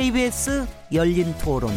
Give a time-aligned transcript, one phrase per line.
[0.00, 1.70] KBS 열린 토론.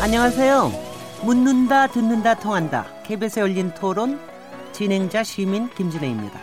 [0.00, 0.72] 안녕하세요.
[1.22, 2.84] 묻는다, 듣는다, 통한다.
[3.04, 4.18] KBS 열린 토론
[4.72, 6.40] 진행자 시민 김진혜입니다.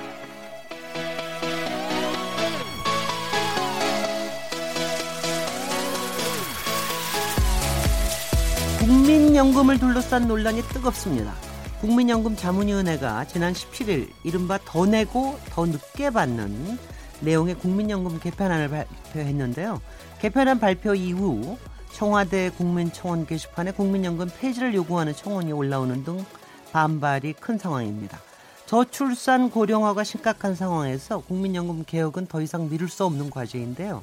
[8.79, 11.44] 국민연금을 둘러싼 논란이 뜨겁습니다.
[11.85, 16.79] 국민연금 자문위원회가 지난 17일 이른바 더 내고 더 늦게 받는
[17.19, 19.79] 내용의 국민연금 개편안을 발표했는데요.
[20.19, 21.59] 개편안 발표 이후
[21.93, 26.25] 청와대 국민청원 게시판에 국민연금 폐지를 요구하는 청원이 올라오는 등
[26.71, 28.19] 반발이 큰 상황입니다.
[28.65, 34.01] 저출산 고령화가 심각한 상황에서 국민연금 개혁은 더 이상 미룰 수 없는 과제인데요.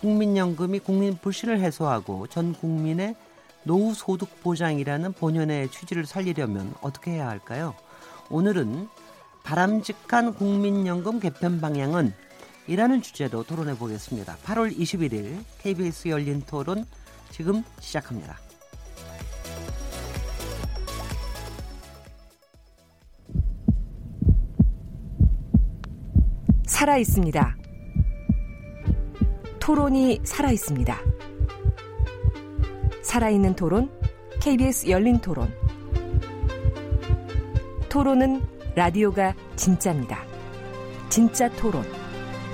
[0.00, 3.14] 국민연금이 국민 불신을 해소하고 전 국민의
[3.64, 7.74] 노후 소득 보장이라는 본연의 취지를 살리려면 어떻게 해야 할까요?
[8.30, 8.88] 오늘은
[9.42, 12.12] 바람직한 국민연금 개편 방향은
[12.66, 14.36] 이라는 주제로 토론해 보겠습니다.
[14.44, 16.84] 8월 21일 KBS 열린 토론
[17.30, 18.38] 지금 시작합니다.
[26.66, 27.56] 살아 있습니다.
[29.58, 31.19] 토론이 살아 있습니다.
[33.10, 33.90] 살아있는 토론,
[34.40, 35.52] KBS 열린 토론.
[37.88, 38.40] 토론은
[38.76, 40.22] 라디오가 진짜입니다.
[41.08, 41.82] 진짜 토론,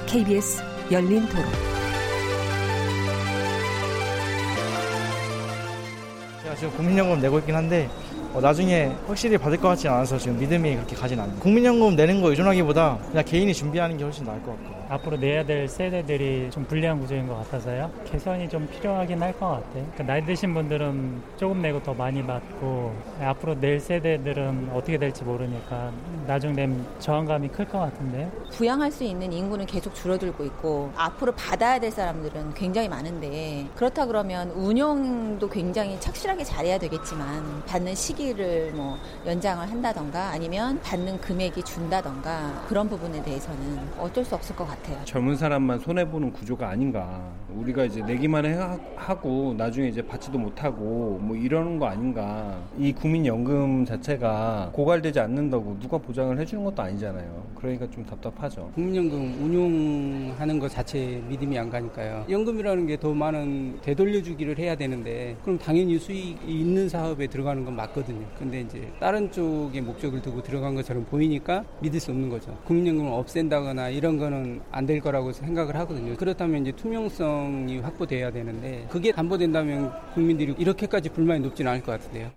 [0.07, 1.45] KBS 열린 토론.
[6.43, 7.91] 제가 지금 국민연금 내고 있긴 한데
[8.33, 11.39] 어, 나중에 확실히 받을 것 같지 않아서 지금 믿음이 그렇게 가진 않아요.
[11.39, 14.76] 국민연금 내는 거 의존하기보다 그냥 개인이 준비하는 게 훨씬 나을 것 같고.
[14.89, 17.91] 앞으로 내야 될 세대들이 좀 불리한 구조인 것 같아서요.
[18.05, 19.73] 개선이 좀 필요하긴 할 것 같아요.
[19.93, 25.91] 그러니까 나이 드신 분들은 조금 내고 더 많이 받고 앞으로 낼 세대들은 어떻게 될지 모르니까
[26.27, 28.31] 나중 되면 저항감이 클 것 같은데요.
[28.53, 34.51] 부양할 수 있는 인구는 계속 줄어들고 있고 앞으로 받아야 될 사람들은 굉장히 많은데 그렇다 그러면
[34.53, 38.97] 운영도 굉장히 착실하게 잘해야 되겠지만 받는 시기를 뭐
[39.27, 44.76] 연장을 한다던가 아니면 받는 금액이 준다던가 그런 부분에 대해서는 어쩔 수 없을 것 같아요.
[44.83, 45.05] 같아요.
[45.05, 47.33] 젊은 사람만 손해 보는 구조가 아닌가.
[47.57, 48.57] 우리가 이제 내기만 해
[48.97, 52.59] 하고 나중에 이제 받지도 못하고 뭐 이러는 거 아닌가.
[52.79, 57.47] 이 국민연금 자체가 고갈되지 않는다고 누가 보장을 해주는 것도 아니잖아요.
[57.55, 58.71] 그러니까 좀 답답하죠.
[58.75, 62.27] 국민연금 운용하는 것 자체 믿음이 안 가니까요.
[62.29, 68.27] 연금이라는 게 더 많은 되돌려주기를 해야 되는데 그럼 당연히 수익이 있는 사업에 들어가는 건 맞거든요.
[68.39, 72.57] 근데 이제 다른 쪽에 목적을 두고 들어간 것처럼 보이니까 믿을 수 없는 거죠.
[72.65, 76.15] 국민연금을 없앤다거나 이런 거는 안 될 거라고 생각을 하거든요.
[76.17, 82.33] 그렇다면 이제 투명성 이 확보돼야 되는데 그게 담보된다면 국민들이 이렇게까지 불만이 높지는 않을 것 같은데요.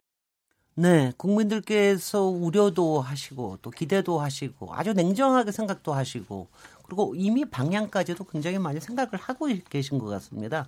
[0.75, 6.47] 네, 국민들께서 우려도 하시고 또 기대도 하시고 아주 냉정하게 생각도 하시고
[6.83, 10.67] 그리고 이미 방향까지도 굉장히 많이 생각을 하고 계신 것 같습니다.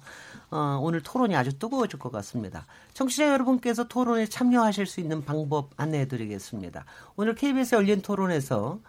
[0.50, 2.68] 어, 오늘 토론이 아주 뜨거워질 것 같습니다.
[2.94, 6.84] 청취자 여러분께서 토론에 참여하실 수 있는 방법 안내해 드리겠습니다.
[7.16, 8.80] 오늘 KBS 열린 토론에서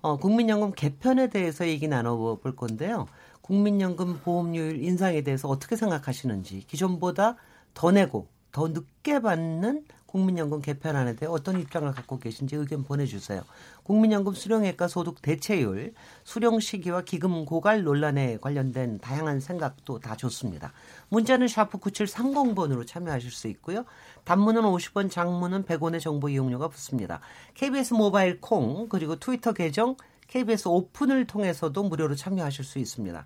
[0.00, 3.08] 어, 국민연금 개편에 대해서 얘기 나눠볼 건데요.
[3.48, 7.36] 국민연금 보험료율 인상에 대해서 어떻게 생각하시는지 기존보다
[7.72, 13.42] 더 내고 더 늦게 받는 국민연금 개편안에 대해 어떤 입장을 갖고 계신지 의견 보내주세요.
[13.84, 15.94] 국민연금 수령액과 소득 대체율,
[16.24, 20.72] 수령 시기와 기금 고갈 논란에 관련된 다양한 생각도 다 좋습니다.
[21.08, 23.84] 문자는 샤프 9730번으로 참여하실 수 있고요.
[24.24, 27.20] 단문은 50원, 장문은 100원의 정보 이용료가 붙습니다.
[27.54, 29.96] KBS 모바일 콩 그리고 트위터 계정
[30.28, 33.24] KBS 오픈을 통해서도 무료로 참여하실 수 있습니다.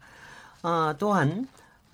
[0.63, 1.47] 아, 또한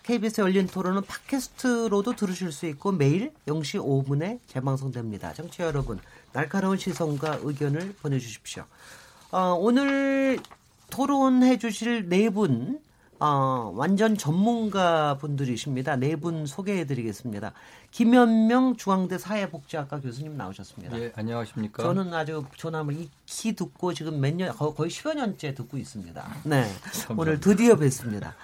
[0.03, 5.35] KBS 열린 토론은 팟캐스트로도 들으실 수 있고 매일 0시 5분에 재방송됩니다.
[5.35, 5.99] 정치 여러분,
[6.33, 8.65] 날카로운 시선과 의견을 보내주십시오.
[9.31, 10.39] 어, 오늘
[10.91, 12.81] 토론해 주실 네 분,
[13.21, 15.97] 어, 완전 전문가 분들이십니다.
[15.97, 17.53] 네 분 소개해 드리겠습니다.
[17.91, 20.99] 김현명 중앙대 사회복지학과 교수님 나오셨습니다.
[21.01, 21.83] 예, 안녕하십니까.
[21.83, 26.29] 저는 아주 조남을 익히 듣고 지금 몇 년, 거의 10여 년째 듣고 있습니다.
[26.45, 26.65] 네.
[27.17, 28.35] 오늘 드디어 뵙습니다.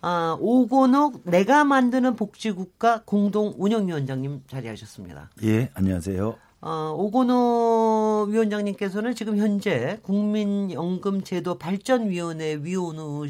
[0.00, 5.30] 아, 오건욱 내가 만드는 복지국가 공동 운영위원장님 자리하셨습니다.
[5.44, 6.36] 예, 안녕하세요.
[6.60, 13.26] 어, 오건호 위원장님께서는 지금 현재 국민연금제도 발전위원회 위원으로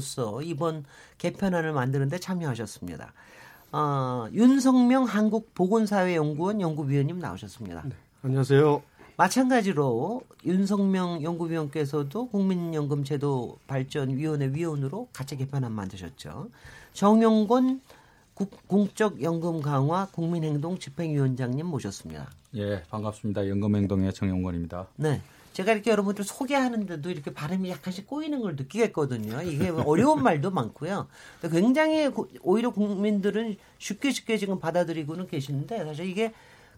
[0.00, 0.84] 서 이번
[1.18, 3.12] 개편안을 만드는데 참여하셨습니다.
[3.70, 7.82] 어, 윤성명 한국보건사회연구원 연구위원님 나오셨습니다.
[7.84, 8.82] 네, 안녕하세요.
[9.16, 16.50] 마찬가지로 윤석명 연구위원께서도 국민연금제도 발전위원회 위원으로 같이 개편안 만드셨죠.
[16.92, 17.80] 정용곤
[18.66, 22.30] 공적연금 강화 국민행동 집행위원장님 모셨습니다.
[22.56, 23.48] 예, 반갑습니다.
[23.48, 24.88] 연금행동의 정용권입니다.
[24.96, 25.20] 네.
[25.58, 29.42] 제가 이렇게 여러분들 소개하는데도 이렇게 발음이 약간씩 꼬이는 걸 느끼겠거든요.
[29.42, 31.08] 이게 어려운 말도 많고요.
[31.50, 32.08] 굉장히
[32.42, 36.32] 오히려 국민들은 쉽게 쉽게 지금 받아들이고는 계시는데 사실 이게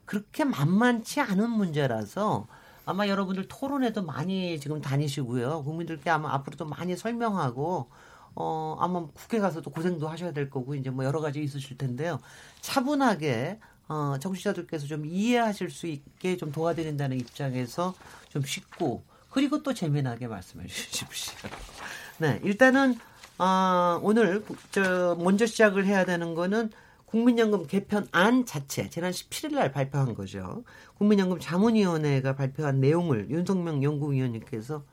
[0.07, 2.47] 그렇게 만만치 않은 문제라서
[2.87, 5.63] 아마 여러분들 토론회도 많이 지금 다니시고요.
[5.65, 7.87] 국민들께 아마 앞으로도 많이 설명하고
[8.35, 12.19] 어 아마 국회 가서도 고생도 하셔야 될 거고 이제 뭐 여러 가지 있으실 텐데요.
[12.63, 13.59] 차분하게
[13.91, 17.93] 어, 청취자들께서 좀 이해하실 수 있게 좀 도와드린다는 입장에서
[18.29, 21.51] 좀 쉽고 그리고 또 재미나게 말씀해 주십시오.
[22.19, 22.97] 네, 일단은
[23.37, 26.71] 어, 오늘 저 먼저 시작을 해야 되는 거는
[27.07, 30.63] 국민연금 개편안 자체 지난 17일 날 발표한 거죠.
[30.97, 34.85] 국민연금 자문위원회가 발표한 내용을 윤석명 연구위원님께서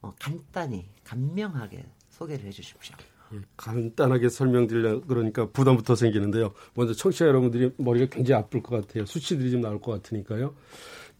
[0.00, 2.94] 어, 간단히 간명하게 소개를 해 주십시오.
[3.32, 6.52] 예, 간단하게 설명드리려 그러니까 부담부터 생기는데요.
[6.74, 9.06] 먼저 청취자 여러분들이 머리가 굉장히 아플 것 같아요.
[9.06, 10.54] 수치들이 좀 나올 것 같으니까요.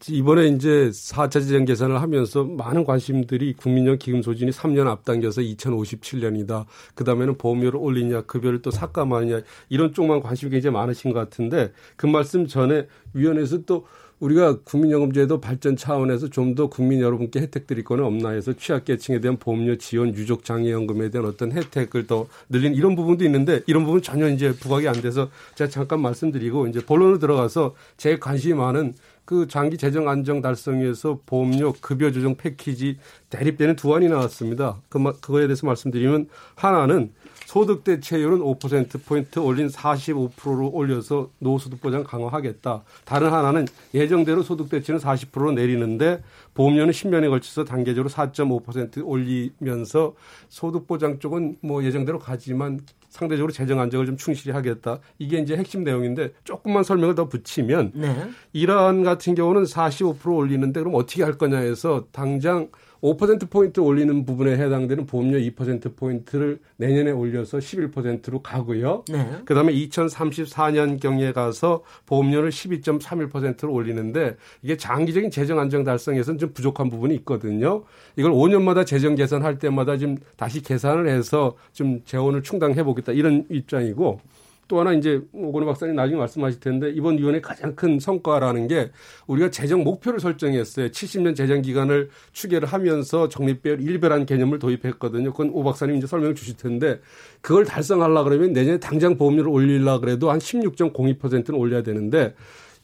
[0.09, 6.65] 이번에 이제 4차 재정 계산을 하면서 많은 관심들이 국민연 기금 소진이 3년 앞당겨서 2057년이다.
[6.93, 12.05] 그 다음에는 보험료를 올리냐, 급여를 또 삭감하느냐, 이런 쪽만 관심이 굉장히 많으신 것 같은데 그
[12.05, 13.87] 말씀 전에 위원회에서 또
[14.19, 19.35] 우리가 국민연금제도 발전 차원에서 좀 더 국민 여러분께 혜택 드릴 거는 없나 해서 취약계층에 대한
[19.37, 24.53] 보험료 지원, 유족장애연금에 대한 어떤 혜택을 더 늘린 이런 부분도 있는데 이런 부분 전혀 이제
[24.53, 28.93] 부각이 안 돼서 제가 잠깐 말씀드리고 이제 본론으로 들어가서 제 관심이 많은
[29.25, 34.77] 그 장기 재정 안정 달성에서 보험료 급여 조정 패키지 대립되는 두 안이 나왔습니다.
[34.87, 37.11] 그 그거에 대해서 말씀드리면 하나는
[37.55, 42.83] 소득 대체율은 5%포인트 올린 45%로 올려서 노후소득 보장 강화하겠다.
[43.05, 46.21] 다른 하나는 예정대로 소득 대체는 40%로 내리는데
[46.53, 50.15] 보험료는 10년에 걸쳐서 단계적으로 4.5% 올리면서
[50.49, 54.99] 소득 보장 쪽은 뭐 예정대로 가지만 상대적으로 재정 안정을 좀 충실히 하겠다.
[55.17, 58.29] 이게 이제 핵심 내용인데 조금만 설명을 더 붙이면 네.
[58.51, 62.67] 이러한 같은 경우는 45% 올리는데 그럼 어떻게 할 거냐 해서 당장
[63.05, 69.03] 5%포인트 올리는 부분에 해당되는 보험료 2%포인트를 내년에 올려서 11%로 가고요.
[69.09, 69.29] 네.
[69.45, 77.13] 그 다음에 2034년경에 가서 보험료를 12.31%로 올리는데 이게 장기적인 재정 안정 달성에서는 좀 부족한 부분이
[77.17, 77.83] 있거든요.
[78.15, 84.19] 이걸 5년마다 재정 개선할 때마다 좀 다시 계산을 해서 좀 재원을 충당해 보겠다 이런 입장이고
[84.67, 88.91] 또 하나 이제 오건호 박사님 나중에 말씀하실 텐데 이번 위원회 가장 큰 성과라는 게
[89.27, 90.89] 우리가 재정 목표를 설정했어요.
[90.89, 95.31] 70년 재정 기간을 추계를 하면서 적립별 일별한 개념을 도입했거든요.
[95.31, 96.99] 그건 오 박사님 이제 설명을 주실 텐데
[97.41, 102.33] 그걸 달성하려 그러면 내년에 당장 보험료를 올리려 그래도 한 16.02%는 올려야 되는데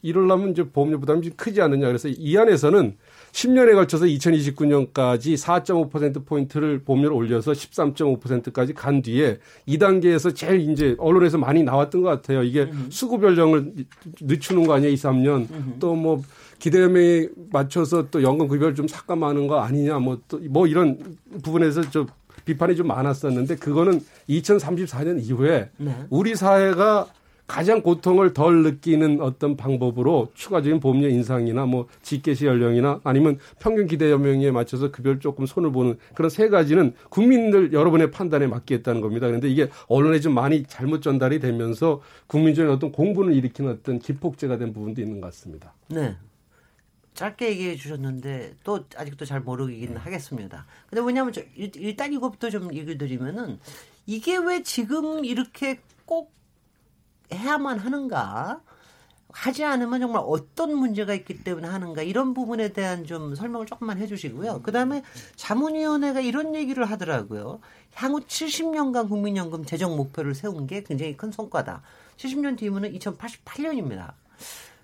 [0.02, 1.88] 이럴라면 이제 보험료 부담이 좀 크지 않느냐.
[1.88, 2.96] 그래서 이 안에서는
[3.32, 12.02] 10년에 걸쳐서 2029년까지 4.5%포인트를 보험료를 올려서 13.5%까지 간 뒤에 2단계에서 제일 이제 언론에서 많이 나왔던
[12.02, 12.44] 것 같아요.
[12.44, 13.74] 이게 수급 별정을
[14.22, 15.80] 늦추는 거 아니에요, 2, 3년.
[15.80, 16.22] 또 뭐
[16.58, 20.98] 기대감에 맞춰서 또 연금 급여를 좀 삭감하는 거 아니냐, 뭐또뭐 이런
[21.44, 22.08] 부분에서 좀
[22.46, 25.96] 비판이 좀 많았었는데 그거는 2034년 이후에 네.
[26.10, 27.08] 우리 사회가
[27.52, 34.10] 가장 고통을 덜 느끼는 어떤 방법으로 추가적인 보험료 인상이나 뭐 직계시 연령이나 아니면 평균 기대
[34.10, 39.28] 연령에 맞춰서 급여를 조금 손을 보는 그런 세 가지는 국민들 여러분의 판단에 맡기겠다는 겁니다.
[39.28, 44.72] 그런데 이게 언론에 좀 많이 잘못 전달이 되면서 국민적인 어떤 공분을 일으키는 어떤 기폭제가 된
[44.72, 45.74] 부분도 있는 것 같습니다.
[45.90, 46.16] 네.
[47.16, 50.00] 짧게 얘기해 주셨는데 또 아직도 잘 모르긴 네.
[50.00, 50.66] 하겠습니다.
[50.90, 53.60] 근데 왜냐하면 일단 이것부터 좀 얘기 드리면은
[54.06, 56.32] 이게 왜 지금 이렇게 꼭
[57.34, 58.62] 해야만 하는가?
[59.34, 64.62] 하지 않으면 정말 어떤 문제가 있기 때문에 하는가 이런 부분에 대한 좀 설명을 조금만 해주시고요.
[64.62, 65.04] 그 다음에
[65.36, 67.60] 자문위원회가 이런 얘기를 하더라고요.
[67.94, 71.82] 향후 70년간 국민연금 재정 목표를 세운 게 굉장히 큰 성과다.
[72.18, 74.14] 70년 뒤면은 2088년입니다.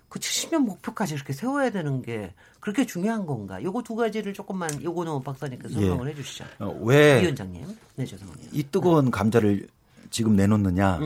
[0.08, 3.62] 그 70년 목표까지 이렇게 세워야 되는 게 그렇게 중요한 건가?
[3.62, 6.12] 요거 두 가지를 조금만 요거는 박사님께서 설명을 예.
[6.12, 6.44] 해주시죠.
[6.60, 8.48] 어, 왜 위원장님, 네 죄송합니다.
[8.52, 9.68] 이 뜨거운 감자를
[10.10, 11.00] 지금 내놓느냐.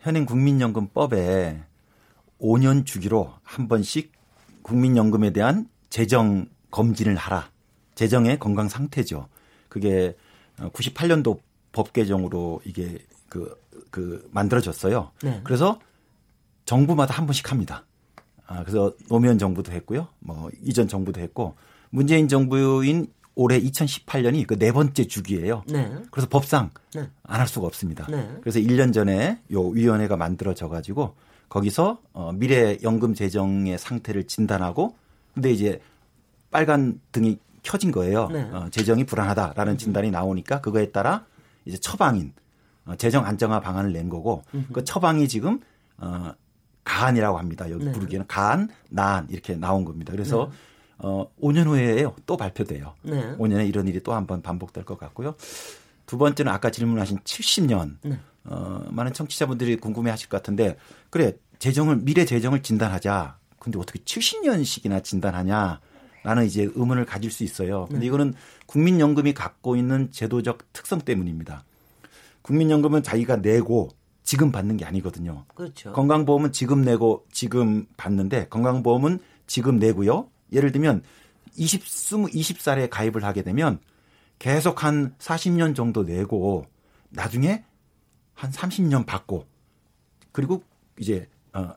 [0.00, 1.62] 현행 국민연금법에
[2.40, 4.12] 5년 주기로 한 번씩
[4.62, 7.50] 국민연금에 대한 재정 검진을 하라.
[7.94, 9.28] 재정의 건강 상태죠.
[9.68, 10.16] 그게
[10.58, 11.40] 98년도
[11.72, 13.56] 법 개정으로 이게 그,
[13.90, 15.12] 그 만들어졌어요.
[15.22, 15.40] 네.
[15.44, 15.78] 그래서
[16.64, 17.84] 정부마다 한 번씩 합니다.
[18.46, 20.08] 아, 그래서 노무현 정부도 했고요.
[20.18, 21.54] 뭐 이전 정부도 했고
[21.90, 25.62] 문재인 정부인 올해 2018년이 그 네 번째 주기예요.
[25.66, 25.90] 네.
[26.10, 27.08] 그래서 법상 네.
[27.22, 28.06] 안할 수가 없습니다.
[28.10, 28.36] 네.
[28.42, 31.14] 그래서 1년 전에 요 위원회가 만들어져 가지고
[31.48, 34.94] 거기서 어 미래 연금 재정의 상태를 진단하고
[35.32, 35.80] 근데 이제
[36.50, 38.28] 빨간 등이 켜진 거예요.
[38.28, 38.42] 네.
[38.52, 41.24] 어 재정이 불안하다라는 진단이 나오니까 그거에 따라
[41.64, 42.34] 이제 처방인
[42.84, 44.72] 어 재정 안정화 방안을 낸 거고 음흠.
[44.74, 45.60] 그 처방이 지금
[45.96, 46.34] 어
[46.84, 47.70] 가안이라고 합니다.
[47.70, 47.92] 여기 네.
[47.92, 50.12] 부르기에는 가안, 나안 이렇게 나온 겁니다.
[50.12, 50.56] 그래서 네.
[51.02, 52.14] 어, 5년 후에요.
[52.26, 52.94] 또 발표돼요.
[53.02, 53.36] 네.
[53.36, 55.34] 5년에 이런 일이 또 한 번 반복될 것 같고요.
[56.06, 57.96] 두 번째는 아까 질문하신 70년.
[58.02, 58.18] 네.
[58.44, 60.76] 어, 많은 청취자분들이 궁금해 하실 것 같은데,
[61.10, 63.36] 그래, 재정을, 미래 재정을 진단하자.
[63.58, 65.80] 근데 어떻게 70년씩이나 진단하냐?
[66.22, 67.86] 라는 이제 의문을 가질 수 있어요.
[67.86, 68.06] 근데 네.
[68.06, 68.34] 이거는
[68.66, 71.64] 국민연금이 갖고 있는 제도적 특성 때문입니다.
[72.42, 73.88] 국민연금은 자기가 내고
[74.22, 75.44] 지금 받는 게 아니거든요.
[75.54, 75.92] 그렇죠.
[75.92, 80.28] 건강보험은 지금 내고 지금 받는데 건강보험은 지금 내고요.
[80.52, 81.02] 예를 들면
[81.56, 83.78] 20, 20, 20살에 가입을 하게 되면
[84.38, 86.66] 계속 한 40년 정도 내고
[87.10, 87.64] 나중에
[88.34, 89.46] 한 30년 받고
[90.32, 90.62] 그리고
[90.98, 91.74] 이제 어,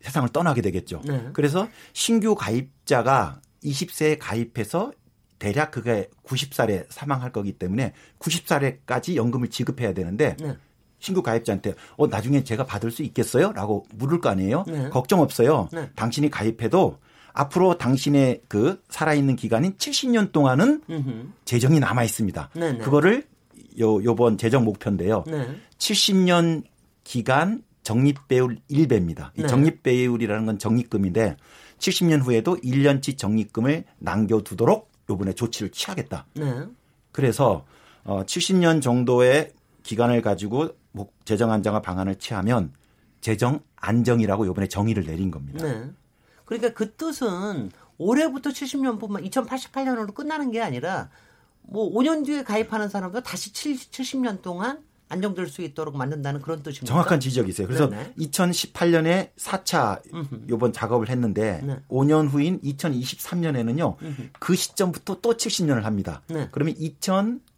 [0.00, 1.02] 세상을 떠나게 되겠죠.
[1.04, 1.28] 네.
[1.32, 4.92] 그래서 신규 가입자가 20세에 가입해서
[5.38, 10.56] 대략 그게 90살에 사망할 거기 때문에 90살에까지 연금을 지급해야 되는데 네.
[10.98, 13.52] 신규 가입자한테 어 나중에 제가 받을 수 있겠어요?
[13.52, 14.64] 라고 물을 거 아니에요?
[14.66, 14.88] 네.
[14.88, 15.68] 걱정 없어요.
[15.72, 15.90] 네.
[15.94, 16.98] 당신이 가입해도
[17.36, 21.28] 앞으로 당신의 그 살아있는 기간인 70년 동안은 음흠.
[21.44, 22.50] 재정이 남아 있습니다.
[22.54, 22.78] 네, 네.
[22.78, 23.26] 그거를
[23.78, 25.22] 요 요번 재정 목표인데요.
[25.26, 25.46] 네.
[25.78, 26.64] 70년
[27.04, 29.30] 기간 적립배율 1배입니다.
[29.36, 29.48] 이 네.
[29.48, 31.36] 적립배율이라는 건 적립금인데
[31.78, 36.26] 70년 후에도 1년치 적립금을 남겨두도록 요번에 조치를 취하겠다.
[36.34, 36.62] 네.
[37.12, 37.64] 그래서
[38.04, 39.52] 어 70년 정도의
[39.82, 42.72] 기간을 가지고 목- 재정 안정화 방안을 취하면
[43.20, 45.64] 재정 안정이라고 요번에 정의를 내린 겁니다.
[46.48, 46.58] 네.
[46.58, 51.10] 그러니까 그 뜻은 올해부터 70년뿐만 2088년으로 끝나는 게 아니라
[51.62, 56.86] 뭐 5년 뒤에 가입하는 사람도 다시 70년 동안 안정될 수 있도록 만든다는 그런 뜻입니다.
[56.86, 57.68] 정확한 지적이세요.
[57.68, 58.14] 그래서 네네.
[58.18, 60.02] 2018년에 4차
[60.48, 61.78] 요번 작업을 했는데 네.
[61.88, 63.96] 5년 후인 2023년에는요.
[64.40, 66.22] 그 시점부터 또 70년을 합니다.
[66.28, 66.48] 네.
[66.50, 66.74] 그러면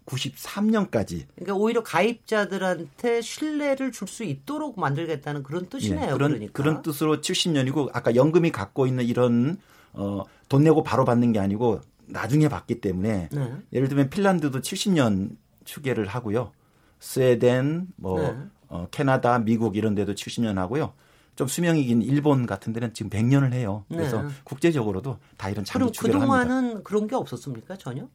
[0.08, 6.14] 2093년까지 그러니까 오히려 가입자들한테 신뢰를 줄 수 있도록 만들겠다는 그런 뜻이네요.
[6.14, 6.52] 그런 그러니까.
[6.52, 9.58] 그런 뜻으로 70년이고 아까 연금이 갖고 있는 이런
[9.92, 13.52] 어, 돈 내고 바로 받는 게 아니고 나중에 받기 때문에 네.
[13.72, 16.52] 예를 들면 핀란드도 70년 추계를 하고요.
[17.00, 18.36] 스웨덴, 뭐 네.
[18.68, 20.94] 어, 캐나다, 미국 이런 데도 70년 하고요.
[21.36, 23.84] 좀 수명이 긴 일본 같은 데는 지금 100년을 해요.
[23.88, 24.28] 그래서 네.
[24.44, 26.44] 국제적으로도 다 이런 장기 추계를 합니다.
[26.44, 27.76] 그동안은 그런 게 없었습니까?
[27.76, 28.08] 전혀?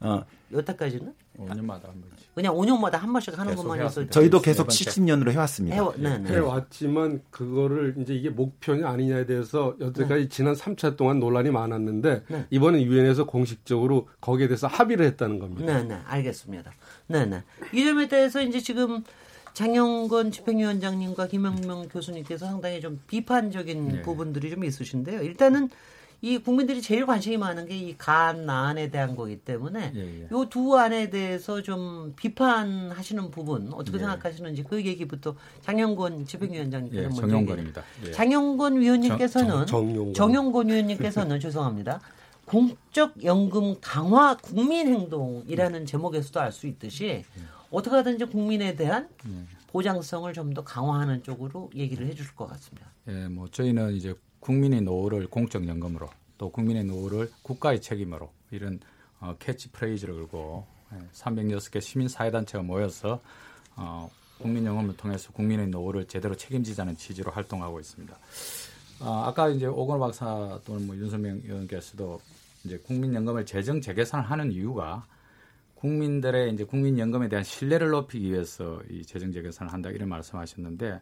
[0.00, 1.14] 어, 여태까지는?
[1.38, 2.34] 5년마다 한 번씩.
[2.34, 3.80] 그냥 5년마다 한 번씩 하는 것만.
[3.80, 4.10] 했었죠.
[4.10, 4.84] 저희도 네 계속 번째.
[4.84, 5.76] 70년으로 해왔습니다.
[5.76, 6.32] 해와, 네, 네.
[6.32, 12.46] 해왔지만 그거를 이제 이게 목표냐 아니냐에 대해서 여태까지 지난 3차 동안 논란이 많았는데 네.
[12.50, 15.76] 이번에 유엔에서 공식적으로 거기에 대해서 합의를 했다는 겁니다.
[15.76, 16.72] 네, 네, 알겠습니다.
[17.06, 17.42] 네, 네.
[17.72, 19.04] 이 점에 대해서 이제 지금
[19.52, 24.02] 장영건 집행위원장님과 김영명 교수님께서 상당히 좀 비판적인 네.
[24.02, 25.22] 부분들이 좀 있으신데요.
[25.22, 25.68] 일단은
[26.22, 30.28] 이 국민들이 제일 관심이 많은 게 이간 안에 대한 거기 때문에 예, 예.
[30.30, 34.00] 요두 안에 대해서 좀 비판하시는 부분 어떻게 예.
[34.00, 37.54] 생각하시는지 그 얘기부터 장영건 집행위원장님께서 예, 먼저.
[37.54, 38.12] 얘기해- 예.
[38.12, 40.14] 장영건 위원님께서는 정- 정용건.
[40.14, 42.00] 정용건 위원님께서는 죄송합니다.
[42.44, 47.24] 공적 연금 강화 국민 행동이라는 제목에서도 알 수 있듯이
[47.70, 49.08] 어떻게 하든지 국민에 대한
[49.68, 52.88] 보장성을 좀 더 강화하는 쪽으로 얘기를 해주실 것 같습니다.
[53.08, 58.80] 예, 뭐 저희는 이제 국민의 노후를 공적 연금으로 또 국민의 노후를 국가의 책임으로 이런
[59.20, 63.20] 어, 캐치 프레이즈를 걸고 예, 306개 시민 사회 단체가 모여서
[63.76, 68.16] 어, 국민연금을 통해서 국민의 노후를 제대로 책임지자는 취지로 활동하고 있습니다.
[69.00, 72.20] 아, 아까 이제 오건호 박사 또는 뭐 윤석명 의원께서도
[72.64, 75.06] 이제 국민연금을 재정 재계산을 하는 이유가
[75.74, 81.00] 국민들의 이제 국민연금에 대한 신뢰를 높이기 위해서 이 재정 재계산을 한다 이런 말씀하셨는데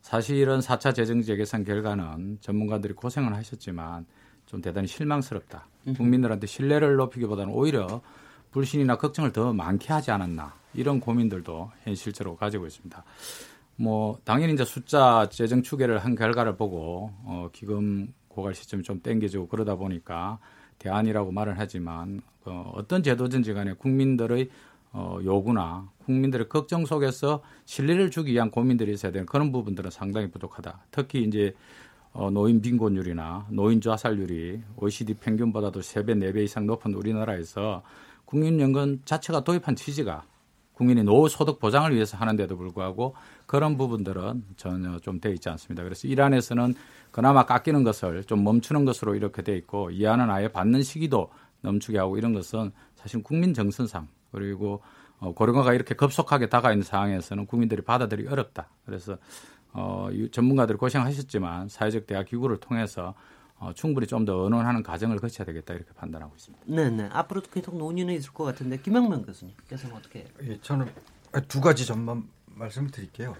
[0.00, 4.06] 사실은 4차 재정 재계산 결과는 전문가들이 고생을 하셨지만
[4.46, 5.66] 좀 대단히 실망스럽다.
[5.96, 8.00] 국민들한테 신뢰를 높이기보다는 오히려
[8.50, 13.04] 불신이나 걱정을 더 많게 하지 않았나 이런 고민들도 현실적으로 가지고 있습니다.
[13.76, 19.48] 뭐 당연히 이제 숫자 재정 추계를 한 결과를 보고 어, 기금 고갈 시점이 좀 땡겨지고
[19.48, 20.38] 그러다 보니까
[20.78, 24.50] 대안이라고 말을 하지만 어, 어떤 제도든지 간에 국민들의
[24.92, 30.86] 어, 요구나 국민들의 걱정 속에서 신뢰를 주기 위한 고민들이 있어야 되는 그런 부분들은 상당히 부족하다.
[30.90, 31.54] 특히 이제
[32.12, 37.82] 어, 노인 빈곤율이나 노인 자살률이 OECD 평균보다도 3배, 4배 이상 높은 우리나라에서
[38.24, 40.24] 국민연금 자체가 도입한 취지가
[40.74, 43.14] 국민의 노후 소득 보장을 위해서 하는데도 불구하고
[43.46, 45.82] 그런 부분들은 전혀 좀 돼 있지 않습니다.
[45.84, 46.74] 그래서 이 안에서는
[47.10, 51.30] 그나마 깎이는 것을 좀 멈추는 것으로 이렇게 돼 있고 이 안은 아예 받는 시기도
[51.60, 54.82] 넘추게 하고 이런 것은 사실 국민 정선상 그리고
[55.18, 58.68] 어, 고령화가 이렇게 급속하게 다가있는 상황에서는 국민들이 받아들이기 어렵다.
[58.86, 59.18] 그래서
[59.72, 63.14] 어, 이 전문가들이 고생하셨지만 사회적 대화 기구를 통해서
[63.58, 66.64] 어, 충분히 좀 더 언론하는 과정을 거쳐야 되겠다 이렇게 판단하고 있습니다.
[66.66, 67.08] 네, 네.
[67.12, 70.26] 앞으로도 계속 논의는 있을 것 같은데 김영명 교수님께서는 어떻게?
[70.42, 70.90] 예, 저는
[71.48, 73.36] 두 가지 점만 말씀을 드릴게요.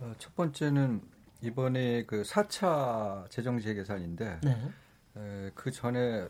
[0.00, 1.02] 어, 첫 번째는
[1.42, 4.72] 이번에 그 4차 재정 재계산인데 네.
[5.16, 6.26] 에, 그 전에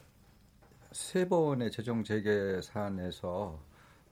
[0.90, 3.60] 세 번의 재정 재개 사안에서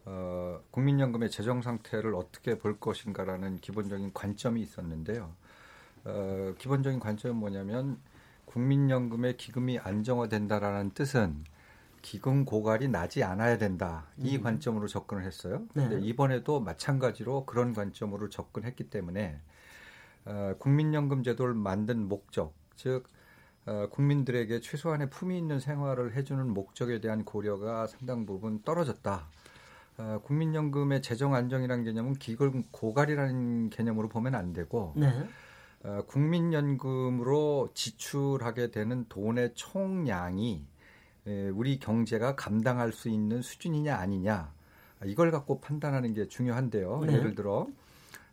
[0.05, 5.33] 어, 국민연금의 재정 상태를 어떻게 볼 것인가라는 기본적인 관점이 있었는데요.
[6.05, 7.99] 어, 기본적인 관점은 뭐냐면
[8.47, 11.45] 국민연금의 기금이 안정화된다라는 뜻은
[12.03, 14.43] 기금 고갈이 나지 않아야 된다 이 음.
[14.43, 15.63] 관점으로 접근을 했어요.
[15.75, 15.89] 네.
[15.89, 19.41] 근데 이번에도 마찬가지로 그런 관점으로 접근했기 때문에
[20.25, 23.05] 어, 국민연금 제도를 만든 목적, 즉
[23.67, 29.29] 어, 국민들에게 최소한의 품위 있는 생활을 해주는 목적에 대한 고려가 상당 부분 떨어졌다.
[29.99, 35.09] 어, 국민연금의 재정 안정이라는 개념은 기금 고갈이라는 개념으로 보면 안 되고 네.
[35.85, 40.65] 어, 국민연금으로 지출하게 되는 돈의 총량이
[41.27, 44.53] 에, 우리 경제가 감당할 수 있는 수준이냐 아니냐
[45.05, 47.05] 이걸 갖고 판단하는 게 중요한데요.
[47.07, 47.15] 네.
[47.15, 47.69] 예를 들어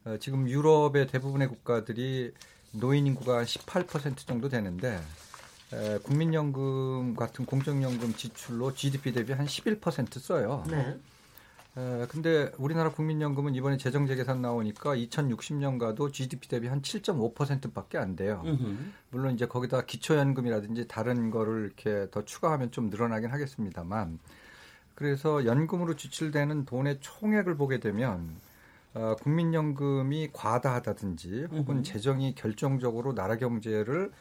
[0.06, 2.34] 어, 지금 유럽의 대부분의 국가들이
[2.72, 5.00] 노인 인구가 18% 정도 되는데
[5.74, 10.64] 에, 국민연금 같은 공적연금 지출로 GDP 대비 한 11% 써요.
[10.70, 10.98] 네.
[11.78, 18.42] 에, 근데 우리나라 국민연금은 이번에 재정재 계산 나오니까 2060년가도 GDP 대비 한 7.5%밖에 안 돼요.
[18.46, 18.78] 음흠.
[19.12, 24.20] 물론 이제 거기다 기초연금이라든지 다른 거를 이렇게 더 추가하면 좀 늘어나긴 하겠습니다만
[24.96, 28.36] 그래서 연금으로 지출되는 돈의 총액을 보게 되면
[28.96, 31.84] 어, 국민연금이 과다하다든지 혹은 음흠.
[31.84, 34.12] 재정이 결정적으로 나라 경제를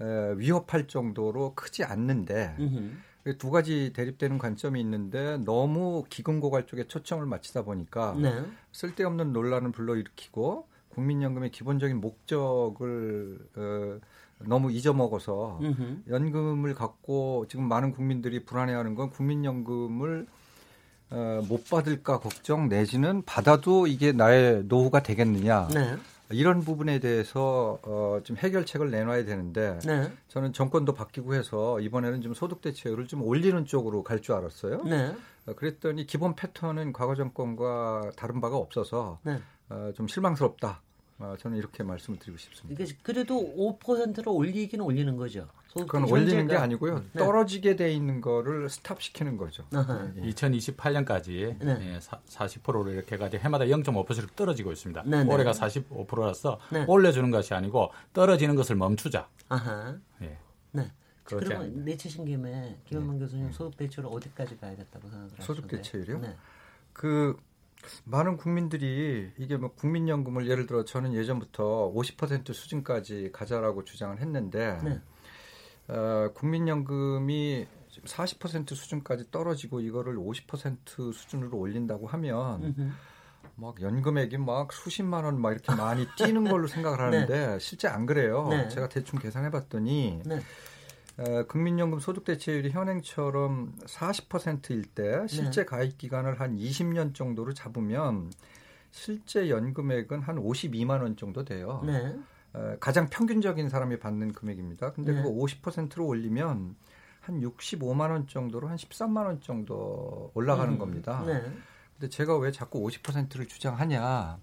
[0.00, 2.90] 에, 위협할 정도로 크지 않는데 음흠.
[3.38, 8.44] 두 가지 대립되는 관점이 있는데 너무 기금 고갈 쪽에 초점을 맞추다 보니까 네.
[8.72, 13.98] 쓸데없는 논란을 불러일으키고 국민연금의 기본적인 목적을 어,
[14.44, 16.02] 너무 잊어먹어서 음흠.
[16.08, 20.26] 연금을 갖고 지금 많은 국민들이 불안해하는 건 국민연금을
[21.10, 25.96] 어, 못 받을까 걱정 내지는 받아도 이게 나의 노후가 되겠느냐 네.
[26.32, 30.10] 이런 부분에 대해서 어, 좀 해결책을 내놔야 되는데 네.
[30.28, 34.82] 저는 정권도 바뀌고 해서 이번에는 좀 소득 대체율을 좀 올리는 쪽으로 갈 줄 알았어요.
[34.84, 35.14] 네.
[35.46, 39.40] 어, 그랬더니 기본 패턴은 과거 정권과 다른 바가 없어서 네.
[39.68, 40.80] 어, 좀 실망스럽다.
[41.22, 42.82] 어, 저는 이렇게 말씀을 드리고 싶습니다.
[42.82, 45.46] 이게 그래도 5%로 올리기는 올리는 거죠.
[45.68, 46.98] 소득 그건 올리는 게 아니고요.
[47.12, 47.18] 네.
[47.18, 49.64] 떨어지게 돼 있는 거를 스탑시키는 거죠.
[49.72, 50.10] 아하.
[50.16, 50.22] 예.
[50.30, 51.94] 2028년까지 네.
[51.94, 55.04] 예, 40%로 이렇게 가지고 해마다 0.5% 떨어지고 있습니다.
[55.06, 55.32] 네, 네.
[55.32, 56.84] 올해가 45%라서 네.
[56.88, 59.28] 올려주는 것이 아니고 떨어지는 것을 멈추자.
[59.48, 59.96] 아하.
[60.22, 60.36] 예.
[60.72, 60.90] 네.
[61.22, 61.84] 그러면.
[61.84, 65.76] 내치신 김에 김현만 교수님 소득 대출을 어디까지 가야 됐다고 생각을 소득 하시는데?
[65.76, 66.18] 대체율이요?
[66.18, 66.36] 네.
[66.92, 67.36] 그
[68.04, 75.00] 많은 국민들이 이게 뭐 국민연금을 예를 들어 저는 예전부터 50% 수준까지 가자라고 주장을 했는데 네.
[75.88, 82.90] 어, 국민연금이 지금 40% 수준까지 떨어지고 이거를 50% 수준으로 올린다고 하면 음흠.
[83.56, 88.48] 막 연금액이 막 수십만 원 막 이렇게 많이 뛰는 걸로 생각을 하는데 실제 안 그래요.
[88.48, 88.68] 네.
[88.68, 90.40] 제가 대충 계산해 봤더니 네.
[91.18, 98.32] 어, 국민연금 소득 대체율이 현행처럼 40%일 때 실제 가입 기간을 한 20년 정도로 잡으면
[98.90, 101.82] 실제 연금액은 한 52만 원 정도 돼요.
[101.84, 102.16] 네.
[102.54, 104.92] 어, 가장 평균적인 사람이 받는 금액입니다.
[104.92, 105.22] 근데 네.
[105.22, 106.76] 그거 50%로 올리면
[107.20, 110.78] 한 65만 원 정도로 한 13만 원 정도 올라가는 음.
[110.78, 111.22] 겁니다.
[111.26, 111.42] 네.
[111.98, 114.38] 근데 제가 왜 자꾸 50%를 주장하냐?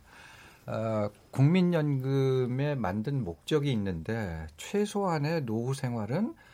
[0.67, 6.49] 어, 국민연금에 만든 목적이 있는데 최소한의 노후 생활은 어,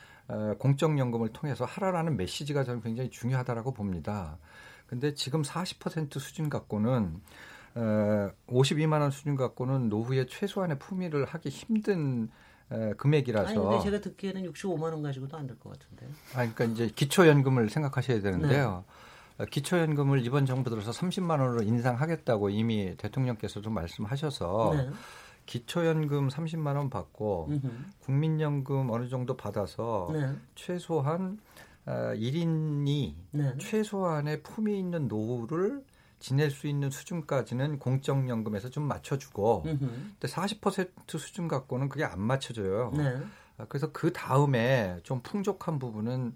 [0.60, 4.38] 공적연금을 통해서 하라라는 메시지가 저는 굉장히 중요하다라고 봅니다.
[4.88, 7.22] 근데 지금 40% 수준 갖고는
[7.76, 12.30] 어, 52만 원 수준 갖고는 노후에 최소한의 품위를 하기 힘든
[12.72, 16.08] 에, 금액이라서 아니 근데 제가 듣기에는 65만 원 가지고도 안 될 것 같은데.
[16.34, 18.86] 아, 그러니까 이제 기초연금을 생각하셔야 되는데요.
[19.38, 24.90] 어, 기초연금을 이번 정부 들어서 30만 원으로 인상하겠다고 이미 대통령께서도 말씀하셔서 네.
[25.46, 27.52] 기초연금 30만 원 받고.
[28.02, 30.34] 국민연금 어느 정도 받아서 네.
[30.56, 31.40] 최소한
[31.86, 33.58] 어, 1인이 네.
[33.58, 35.84] 최소한의 품위 있는 노후를
[36.20, 39.64] 지낼 수 있는 수준까지는 공적연금에서 좀 맞춰주고.
[39.64, 42.94] 근데 40% 수준 갖고는 그게 안 맞춰져요.
[42.96, 43.22] 네.
[43.58, 46.36] 아, 그래서 그 다음에 좀 풍족한 부분은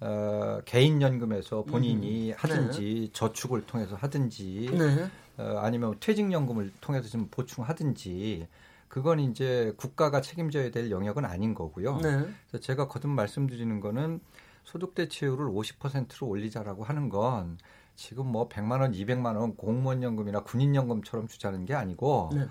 [0.00, 5.08] 어, 개인연금에서 본인이 하든지 저축을 통해서 하든지 네.
[5.38, 8.48] 어, 아니면 퇴직연금을 통해서 좀 보충하든지
[8.88, 11.98] 그건 이제 국가가 책임져야 될 영역은 아닌 거고요.
[11.98, 12.26] 네.
[12.48, 14.20] 그래서 제가 거듭 말씀드리는 거는
[14.64, 17.58] 소득 대체율을 50%로 올리자라고 하는 건
[17.94, 22.46] 지금 뭐 100만 원, 200만 원 공무원 연금이나 군인 연금처럼 주자는 게 아니고 네.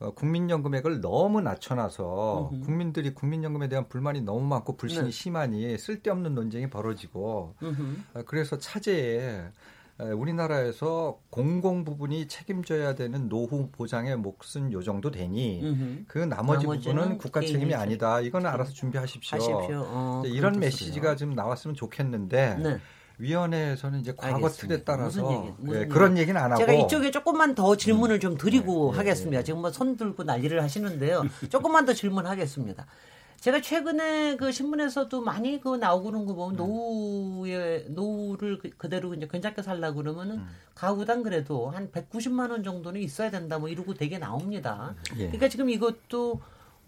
[0.00, 2.64] 어, 국민연금액을 너무 낮춰놔서 음흠.
[2.64, 5.10] 국민들이 국민연금에 대한 불만이 너무 많고 불신이 네.
[5.10, 7.56] 심하니 쓸데없는 논쟁이 벌어지고.
[8.14, 9.50] 어, 그래서 차제에
[9.98, 16.04] 우리나라에서 공공 부분이 책임져야 되는 노후 보장의 몫은 요 정도 되니 음흠.
[16.06, 18.20] 그 나머지 부분은 국가 책임이 아니다.
[18.20, 19.36] 이거는 알아서 준비하십시오.
[19.36, 19.84] 하십시오.
[19.88, 22.78] 어, 이런 메시지가 좀 나왔으면 좋겠는데 네.
[23.18, 24.66] 위원회에서는 이제 과거 알겠습니다.
[24.76, 28.16] 틀에 따라서 무슨 얘기, 무슨 네, 그런 얘기는 안 하고 제가 이쪽에 조금만 더 질문을
[28.16, 28.20] 음.
[28.20, 29.38] 좀 드리고 네, 네 하겠습니다.
[29.38, 31.24] 네, 지금 뭐 손 들고 난리를 하시는데요.
[31.50, 32.86] 조금만 더 질문하겠습니다.
[33.40, 36.56] 제가 최근에 그 신문에서도 많이 그 나오고 그런 거 보면 음.
[36.56, 40.48] 노후에 노후를 그, 그대로 이제 괜찮게 살라 그러면은 음.
[40.74, 44.94] 가구당 그래도 한 190만 원 정도는 있어야 된다 뭐 이러고 되게 나옵니다.
[45.14, 45.26] 예.
[45.26, 46.40] 그러니까 지금 이것도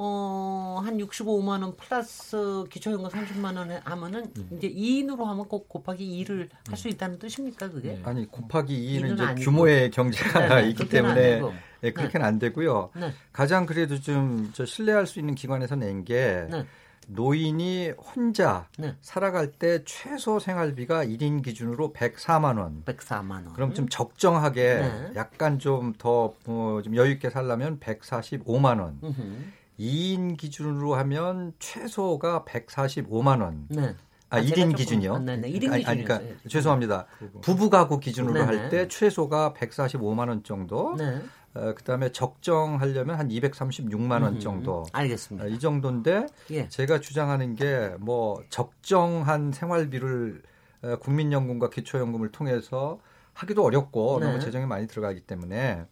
[0.03, 4.49] 어, 한 65만 원 플러스 기초연금 30만 원 하면은 음.
[4.57, 7.93] 이제 2인으로 하면 꼭 곱하기 2를 할 수 있다는 뜻입니까, 그게?
[7.93, 8.01] 네.
[8.05, 9.45] 아니, 곱하기 2는 이제 아니고.
[9.45, 11.43] 규모의 경제가 네, 네 있기 때문에
[11.83, 12.91] 네, 그렇게는 안 되고요.
[12.97, 13.13] 네.
[13.33, 16.65] 가장 그래도 좀 저 신뢰할 수 있는 기관에서 낸게 네.
[17.09, 18.95] 노인이 혼자 네.
[19.03, 22.83] 살아갈 때 최소 생활비가 1인 기준으로 104만 원.
[22.87, 23.53] 104만 원.
[23.53, 25.13] 그럼 좀 적정하게 네.
[25.17, 28.99] 약간 좀 더좀 어, 여유 있게 살려면 145만 원.
[29.03, 29.53] 으흠.
[29.81, 33.67] 2인 기준으로 하면 최소가 145만 원.
[33.71, 33.95] 네.
[34.29, 35.19] 아, 아 1인 기준이요?
[35.21, 35.51] 네, 네.
[35.51, 37.07] 1인 아니, 아니, 그러니까 죄송합니다.
[37.41, 40.95] 부부 가구 기준으로 할때 최소가 145만 원 정도.
[40.97, 41.21] 네.
[41.53, 44.85] 어, 그다음에 적정하려면 한 236만 원 정도.
[44.93, 45.47] 알겠습니다.
[45.47, 46.69] 어, 이 정도인데 예.
[46.69, 50.43] 제가 주장하는 게 뭐 적정한 생활비를
[50.83, 53.01] 어, 국민연금과 기초연금을 통해서
[53.35, 54.27] 하기도 어렵고 네.
[54.27, 55.85] 너무 재정이 많이 들어가기 때문에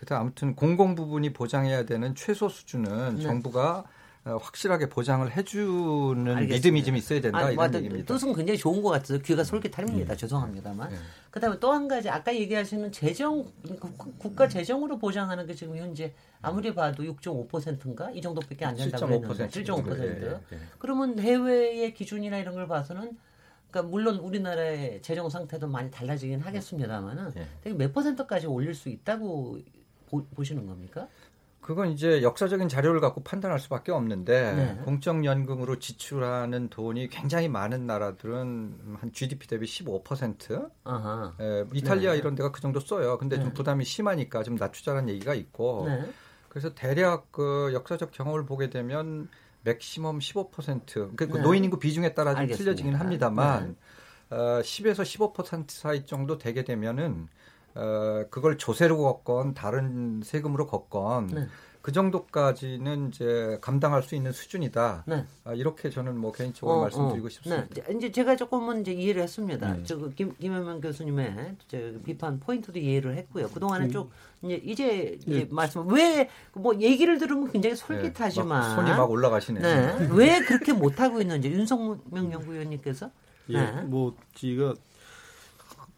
[0.00, 3.22] 그다음 아무튼 공공 부분이 보장해야 되는 최소 수준은 네.
[3.22, 3.84] 정부가
[4.24, 6.54] 어, 확실하게 보장을 해주는 알겠습니다.
[6.54, 8.14] 믿음이 좀 있어야 된다 아, 이런 얘기입니다.
[8.14, 10.14] 뜻은 굉장히 좋은 것 같아서 귀가 솔깃합니다.
[10.14, 10.16] 음.
[10.16, 10.88] 죄송합니다만.
[10.88, 10.96] 네.
[11.30, 13.44] 그다음에 또 한 가지 아까 얘기하시는 재정
[14.16, 19.98] 국가 재정으로 보장하는 게 지금 현재 아무리 봐도 6.5%인가 이 정도밖에 안 된다고 했는데 7.5%.
[19.98, 20.58] 네, 네.
[20.78, 23.18] 그러면 해외의 기준이나 이런 걸 봐서는
[23.70, 27.72] 그러니까 물론 우리나라의 재정 상태도 많이 달라지긴 하겠습니다만은 네.
[27.74, 29.58] 몇 퍼센트까지 올릴 수 있다고
[30.10, 31.08] 보, 시는 겁니까?
[31.60, 34.80] 그건 이제 역사적인 자료를 갖고 판단할 수밖에 없는데 네.
[34.84, 40.70] 공적연금으로 지출하는 돈이 굉장히 많은 나라들은 한 GDP 대비 15%.
[40.84, 41.34] 아하.
[41.38, 42.18] 예, 이탈리아 네.
[42.18, 43.18] 이런 데가 그 정도 써요.
[43.18, 43.44] 근데 네.
[43.44, 45.84] 좀 부담이 심하니까 좀 낮추자는 얘기가 있고.
[45.86, 46.10] 네.
[46.48, 49.28] 그래서 대략 그 역사적 경험을 보게 되면
[49.62, 51.16] 맥시멈 15%.
[51.16, 52.64] 그 노인 인구 비중에 따라 좀 알겠습니다.
[52.64, 53.76] 틀려지긴 합니다만
[54.30, 54.36] 네.
[54.36, 55.02] 어, 10에서
[55.34, 57.28] 15% 사이 정도 되게 되면은
[57.74, 61.46] 어, 그걸 조세로 걷건 다른 세금으로 걷건 네.
[61.82, 65.04] 그 정도까지는 이제 감당할 수 있는 수준이다.
[65.06, 65.24] 네.
[65.44, 67.30] 아, 이렇게 저는 뭐 개인적으로 어, 말씀드리고 어.
[67.30, 67.66] 싶습니다.
[67.70, 67.96] 네.
[67.96, 69.72] 이제 제가 조금은 이제 이해를 했습니다.
[69.72, 69.82] 네.
[69.84, 73.48] 저 김, 김현명 교수님의 저 비판 포인트도 이해를 했고요.
[73.48, 73.90] 그 동안에 음.
[73.90, 74.10] 쭉
[74.42, 75.48] 이제 이제, 이제 네.
[75.50, 77.80] 말씀 왜 뭐 얘기를 들으면 굉장히 네.
[77.80, 79.62] 솔깃하지만 막 손이 막 올라가시네요.
[79.62, 80.08] 네.
[80.12, 83.10] 왜 그렇게 못 하고 있는지 윤석명 연구위원님께서
[83.50, 84.74] 예, 뭐 지가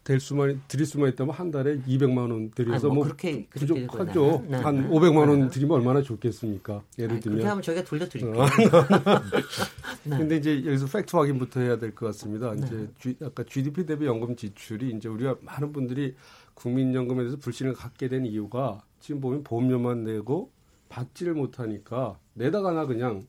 [0.03, 4.43] 될 수만 드릴 수만 있다면 한 달에 200만 원 드려서 뭐, 뭐 그렇게 부족하죠.
[4.49, 4.57] 네.
[4.57, 6.83] 한 500만 원 드리면 얼마나 좋겠습니까?
[6.99, 8.33] 예를 들면 그렇게 하면 저희가 돌려 드릴게요.
[10.03, 10.17] 네.
[10.17, 12.53] 근데 이제 여기서 팩트 확인부터 해야 될 것 같습니다.
[12.53, 12.61] 네.
[12.65, 16.15] 이제 G, 아까 GDP 대비 연금 지출이 이제 우리가 많은 분들이
[16.55, 20.51] 국민연금에 대해서 불신을 갖게 된 이유가 지금 보면 보험료만 내고
[20.89, 23.23] 받지를 못하니까 내다가나 그냥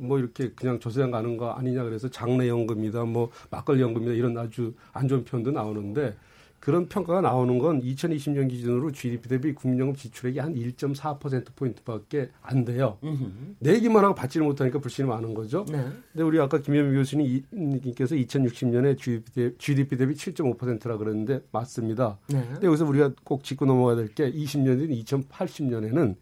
[0.00, 5.24] 뭐 이렇게 그냥 조세장 가는 거 아니냐 그래서 장래연금이다 뭐 막걸리연금이다 이런 아주 안 좋은
[5.24, 6.14] 표현도 나오는데
[6.58, 12.98] 그런 평가가 나오는 건 2020년 기준으로 GDP 대비 국민연금 지출액이 한 1.4%포인트밖에 안 돼요.
[13.60, 15.64] 내기만 하고 받지를 못하니까 불신이 많은 거죠.
[15.70, 15.86] 네.
[16.12, 22.18] 근데 우리 아까 김현미 교수님께서 2060년에 GDP 대비, GDP 대비 7.5%라 그랬는데 맞습니다.
[22.28, 22.44] 네.
[22.52, 26.16] 근데 여기서 우리가 꼭 짚고 넘어가야 될 게 20년 인 2080년에는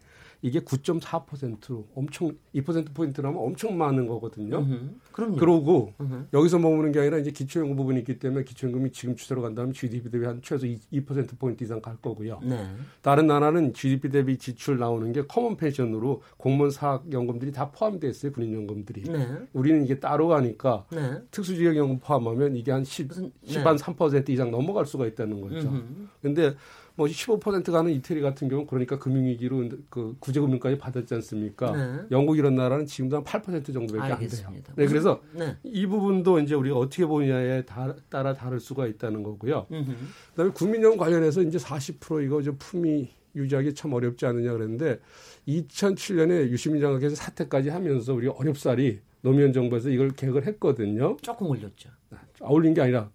[0.45, 4.63] 이게 9.4% 엄청 2% 포인트라면 엄청 많은 거거든요.
[5.11, 5.35] 그럼요.
[5.37, 6.27] 그러고 으흠.
[6.33, 10.23] 여기서 머무는 게 아니라 이제 기초연금 부분이 있기 때문에 기초연금이 지금 추세로 간다면 GDP 대비
[10.23, 12.41] 한 최소 2% 포인트 이상 갈 거고요.
[12.43, 12.63] 네.
[13.01, 18.31] 다른 나라는 GDP 대비 지출 나오는 게 common pension으로 공무원 사학연금들이 다 포함돼 있어요.
[18.31, 19.01] 군인연금들이.
[19.01, 19.27] 네.
[19.51, 21.21] 우리는 이게 따로 가니까 네.
[21.31, 25.69] 특수직역연금 포함하면 이게 한 10, 무슨, 10한 3% 이상 넘어갈 수가 있다는 거죠.
[25.69, 26.09] 으흠.
[26.21, 26.53] 근데
[26.95, 31.71] 뭐 15% 가는 이태리 같은 경우 그러니까 금융위기로 그 구제금융까지 받았지 않습니까?
[31.71, 32.01] 네.
[32.11, 34.47] 영국 이런 나라는 지금도 한 8% 정도밖에 알겠습니다.
[34.47, 34.75] 안 돼요.
[34.75, 35.57] 네, 그래서 네.
[35.63, 37.63] 이 부분도 이제 우리가 어떻게 보느냐에
[38.09, 39.67] 따라 다를 수가 있다는 거고요.
[39.71, 39.91] 음흠.
[40.31, 44.99] 그다음에 국민연금 관련해서 이제 40% 이거 저 품위 유지하기 참 어렵지 않느냐 그랬는데
[45.47, 51.17] 2007년에 유시민 장관께서 사퇴까지 하면서 우리 어렵사리 노무현 정부에서 이걸 계획을 했거든요.
[51.21, 51.89] 조금 올렸죠.
[52.11, 53.09] 아, 올린 게 아니라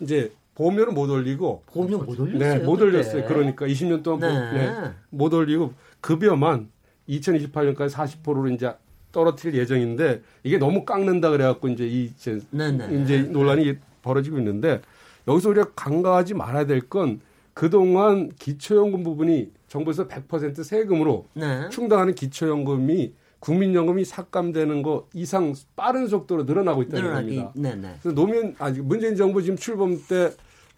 [0.00, 2.38] 이제 보험료는 못 올리고 보험료 못 올렸어요.
[2.38, 2.84] 네, 못 그때.
[2.84, 3.24] 올렸어요.
[3.26, 4.52] 그러니까 20년 동안 네.
[4.70, 6.68] 네, 못 올리고 급여만
[7.08, 8.72] 2028년까지 40%로 이제
[9.12, 13.02] 떨어뜨릴 예정인데 이게 너무 깎는다 그래갖고 이제 이 이제, 네, 네.
[13.02, 14.80] 이제 논란이 벌어지고 있는데
[15.28, 17.20] 여기서 우리가 간과하지 말아야 될 건
[17.54, 21.68] 그동안 기초연금 부분이 정부에서 100% 세금으로 네.
[21.70, 27.36] 충당하는 기초연금이 국민연금이 삭감되는 거 이상 빠른 속도로 늘어나고 있다는 늘어나기.
[27.36, 27.52] 겁니다.
[27.56, 27.96] 네네.
[28.00, 30.30] 그래서 노무현 아니 문재인 정부 지금 출범 때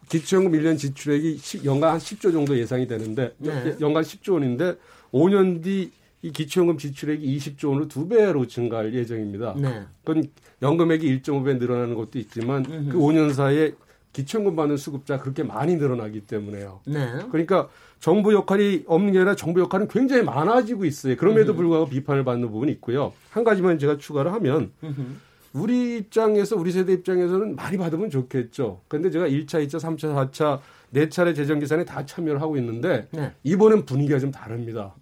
[0.08, 3.76] 기초연금 1년 지출액이 10, 연간 한 10조 정도 예상이 되는데 네.
[3.80, 4.76] 연간 10조 원인데
[5.12, 5.92] 5년 뒤
[6.24, 9.54] 이 기초연금 지출액이 20조 원으로 두 배로 증가할 예정입니다.
[9.58, 9.82] 네.
[10.02, 10.24] 그건
[10.62, 13.74] 연금액이 1.5배 늘어나는 것도 있지만 그 5년 사이에
[14.14, 16.80] 기초연금 받는 수급자 그렇게 많이 늘어나기 때문에요.
[16.86, 17.18] 네.
[17.30, 17.68] 그러니까
[18.00, 21.16] 정부 역할이 없는 게 아니라 정부 역할은 굉장히 많아지고 있어요.
[21.16, 23.12] 그럼에도 불구하고 비판을 받는 부분이 있고요.
[23.30, 24.70] 한 가지만 제가 추가를 하면
[25.52, 28.80] 우리 입장에서 우리 세대 입장에서는 많이 받으면 좋겠죠.
[28.88, 33.32] 그런데 제가 1차, 2차, 3차, 4차 네 차례 재정 계산에 다 참여를 하고 있는데 네.
[33.42, 34.94] 이번엔 분위기가 좀 다릅니다.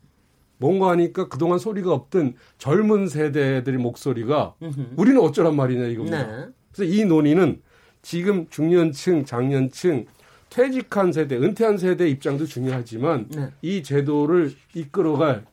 [0.56, 4.54] 뭔가 하니까 그동안 소리가 없던 젊은 세대들의 목소리가
[4.96, 6.26] 우리는 어쩌란 말이냐 이겁니다.
[6.26, 6.46] 네.
[6.72, 7.60] 그래서 이 논의는
[8.02, 10.06] 지금 중년층, 장년층,
[10.50, 13.48] 퇴직한 세대, 은퇴한 세대 입장도 중요하지만 네.
[13.62, 15.44] 이 제도를 이끌어갈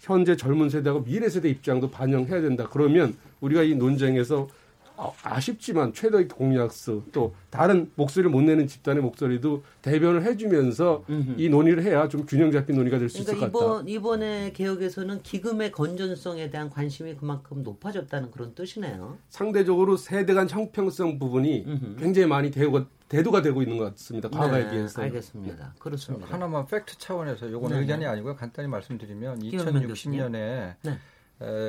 [0.00, 2.68] 현재 젊은 세대하고 미래 세대 입장도 반영해야 된다.
[2.68, 4.48] 그러면 우리가 이 논쟁에서
[5.02, 11.04] 아- 아쉽지만 최대의 공약수 또 다른 목소리를 못 내는 집단의 목소리도 대변을 해주면서
[11.36, 13.80] 이 논의를 해야 좀 균형 잡힌 논의가 될 수 있을 그러니까 것 같다.
[13.86, 19.18] 이번 이번에 개혁에서는 기금의 건전성에 대한 관심이 그만큼 높아졌다는 그런 뜻이네요.
[19.28, 24.28] 상대적으로 세대 간 형평성 부분이 굉장히 많이 대우가, 대두가 되고 있는 것 같습니다.
[24.30, 25.02] 과거에 네, 비해서.
[25.02, 25.74] 알겠습니다.
[25.78, 26.26] 그렇습니다.
[26.32, 28.06] 하나만 팩트 차원에서 요건 네, 의견이 네.
[28.06, 28.36] 아니고요.
[28.36, 30.20] 간단히 말씀드리면 김현명 교수님.
[30.20, 30.98] 2060년에 네.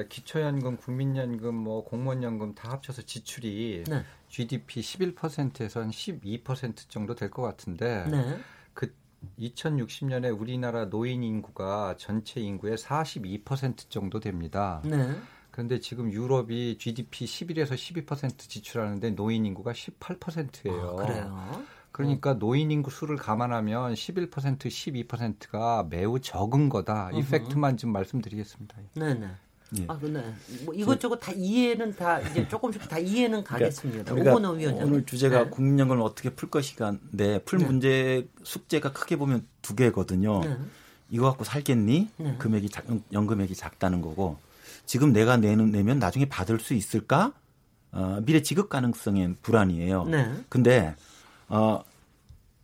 [0.10, 4.04] 기초연금, 국민연금, 뭐 공무원연금 다 합쳐서 지출이 네.
[4.30, 8.38] GDP 11%에서 한 12% 정도 될 것 같은데 네.
[8.74, 8.94] 그
[9.40, 14.82] 2060년에 우리나라 노인 인구가 전체 인구의 42% 정도 됩니다.
[14.86, 15.16] 네.
[15.52, 20.98] 그런데 지금 유럽이 GDP 11에서 12% 지출하는데 노인 인구가 18%예요.
[21.00, 21.64] 아, 그래요.
[21.92, 27.12] 그러니까 노인 인구 수를 감안하면 11% 12%가 매우 적은 거다.
[27.14, 27.28] 이 어허.
[27.30, 28.78] 팩트만 좀 말씀드리겠습니다.
[28.96, 29.28] 네네.
[29.80, 29.86] 예.
[29.88, 30.24] 아, 근데
[30.66, 34.12] 뭐 이것저것 다 이해는 다 이제 조금씩 다 이해는 가겠습니다.
[34.12, 34.88] 그러니까 오건호 위원장.
[34.88, 35.50] 오늘 주제가 네.
[35.50, 37.66] 국민연금을 어떻게 풀 것인가인데 풀 네.
[37.66, 40.44] 문제 숙제가 크게 보면 두 개거든요.
[40.44, 40.58] 네.
[41.10, 42.10] 이거 갖고 살겠니?
[42.18, 42.36] 네.
[42.38, 44.38] 금액이 작, 연금액이 작다는 거고
[44.86, 47.34] 지금 내가 내는 내면 나중에 받을 수 있을까?
[47.92, 50.06] 어, 미래 지급 가능성엔 불안이에요.
[50.06, 50.32] 네.
[50.50, 50.96] 근데
[51.48, 51.84] 어,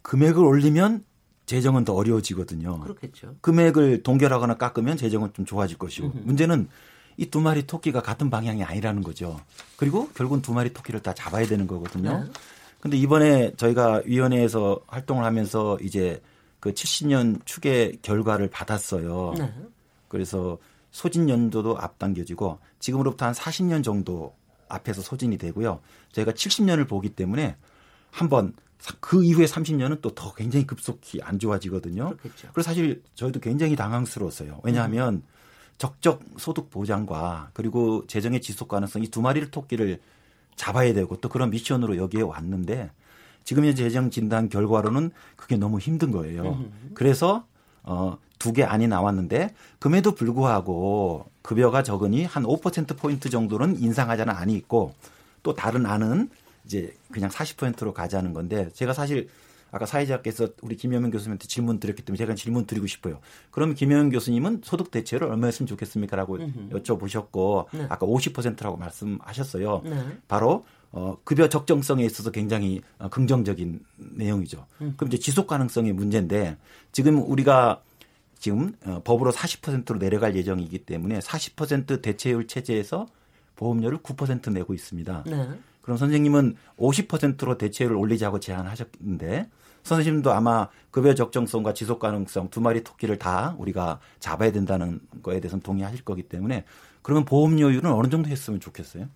[0.01, 1.05] 금액을 올리면
[1.45, 2.79] 재정은 더 어려워지거든요.
[2.81, 3.35] 그렇겠죠.
[3.41, 6.11] 금액을 동결하거나 깎으면 재정은 좀 좋아질 것이고.
[6.23, 6.67] 문제는
[7.19, 9.39] 이 두 마리 토끼가 같은 방향이 아니라는 거죠.
[9.75, 12.23] 그리고 결국은 두 마리 토끼를 다 잡아야 되는 거거든요.
[12.23, 12.31] 네.
[12.79, 16.21] 근데 이번에 저희가 위원회에서 활동을 하면서 이제
[16.61, 19.33] 그 70년 추계 결과를 받았어요.
[19.37, 19.53] 네.
[20.07, 20.57] 그래서
[20.91, 24.33] 소진 연도도 앞당겨지고 지금으로부터 한 40년 정도
[24.69, 25.81] 앞에서 소진이 되고요.
[26.13, 27.57] 저희가 70년을 보기 때문에
[28.11, 28.53] 한번
[29.01, 32.15] 그 이후에 30년은 또 더 굉장히 급속히 안 좋아지거든요.
[32.17, 32.47] 그렇겠죠.
[32.53, 34.61] 그래서 사실 저희도 굉장히 당황스러웠어요.
[34.63, 35.21] 왜냐하면
[35.79, 39.99] 적적 소득 보장과 그리고 재정의 지속 가능성 이 두 마리를 토끼를
[40.55, 42.91] 잡아야 되고 또 그런 미션으로 여기에 왔는데
[43.45, 46.43] 지금 현재 재정 진단 결과로는 그게 너무 힘든 거예요.
[46.93, 47.45] 그래서
[47.83, 54.53] 어, 두 개 안이 나왔는데 금에도 불구하고 급여가 적으니 한 5% 포인트 정도는 인상하자는 안이
[54.55, 54.93] 있고
[55.43, 56.29] 또 다른 안은
[56.65, 59.29] 이제 그냥 40%로 가자는 건데 제가 사실
[59.71, 63.19] 아까 사회자께서 우리 김영민 교수님한테 질문 드렸기 때문에 제가 질문 드리고 싶어요.
[63.51, 66.37] 그럼 김영민 교수님은 소득 대체를 얼마였으면 좋겠습니까라고
[66.71, 67.85] 여쭤보셨고 네.
[67.89, 69.81] 아까 50%라고 말씀하셨어요.
[69.85, 70.17] 네.
[70.27, 74.65] 바로 어, 급여 적정성에 있어서 굉장히 어, 긍정적인 내용이죠.
[74.77, 76.57] 그럼 이제 지속 가능성의 문제인데
[76.91, 77.83] 지금 우리가
[78.39, 83.05] 지금 어, 법으로 40%로 내려갈 예정이기 때문에 40% 대체율 체제에서
[83.55, 85.23] 보험료를 9% 내고 있습니다.
[85.27, 85.49] 네.
[85.81, 89.49] 그럼 선생님은 50%로 대체율을 올리자고 제안하셨는데
[89.83, 95.61] 선생님도 아마 급여 적정성과 지속 가능성 두 마리 토끼를 다 우리가 잡아야 된다는 거에 대해서는
[95.61, 96.65] 동의하실 거기 때문에
[97.01, 99.07] 그러면 보험료율은 어느 정도 했으면 좋겠어요?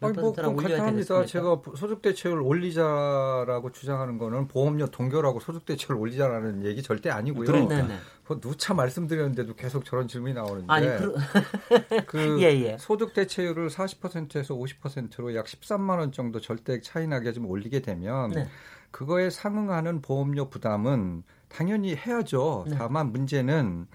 [0.00, 1.26] 아니 뭐 그럼 간단합니다.
[1.26, 7.46] 제가 소득 대체율 올리자라고 주장하는 거는 보험료 동결하고 소득 대체율 올리자라는 얘기 절대 아니고요.
[7.46, 7.88] 그러니까.
[8.24, 11.14] 그 누차 말씀드렸는데도 계속 저런 질문이 나오는데 아니, 그,
[12.06, 12.76] 그 예, 예.
[12.78, 18.46] 소득 대체율을 40%에서 50%로 약 13만 원 정도 절대 차이 나게 좀 올리게 되면 네.
[18.90, 22.66] 그거에 상응하는 보험료 부담은 당연히 해야죠.
[22.68, 22.76] 네.
[22.76, 23.86] 다만 문제는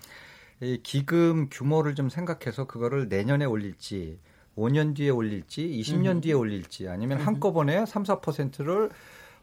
[0.62, 4.20] 이 기금 규모를 좀 생각해서 그거를 내년에 올릴지
[4.58, 8.92] 5년 뒤에 올릴지 20년 뒤에 올릴지 아니면 한꺼번에 3, 4%를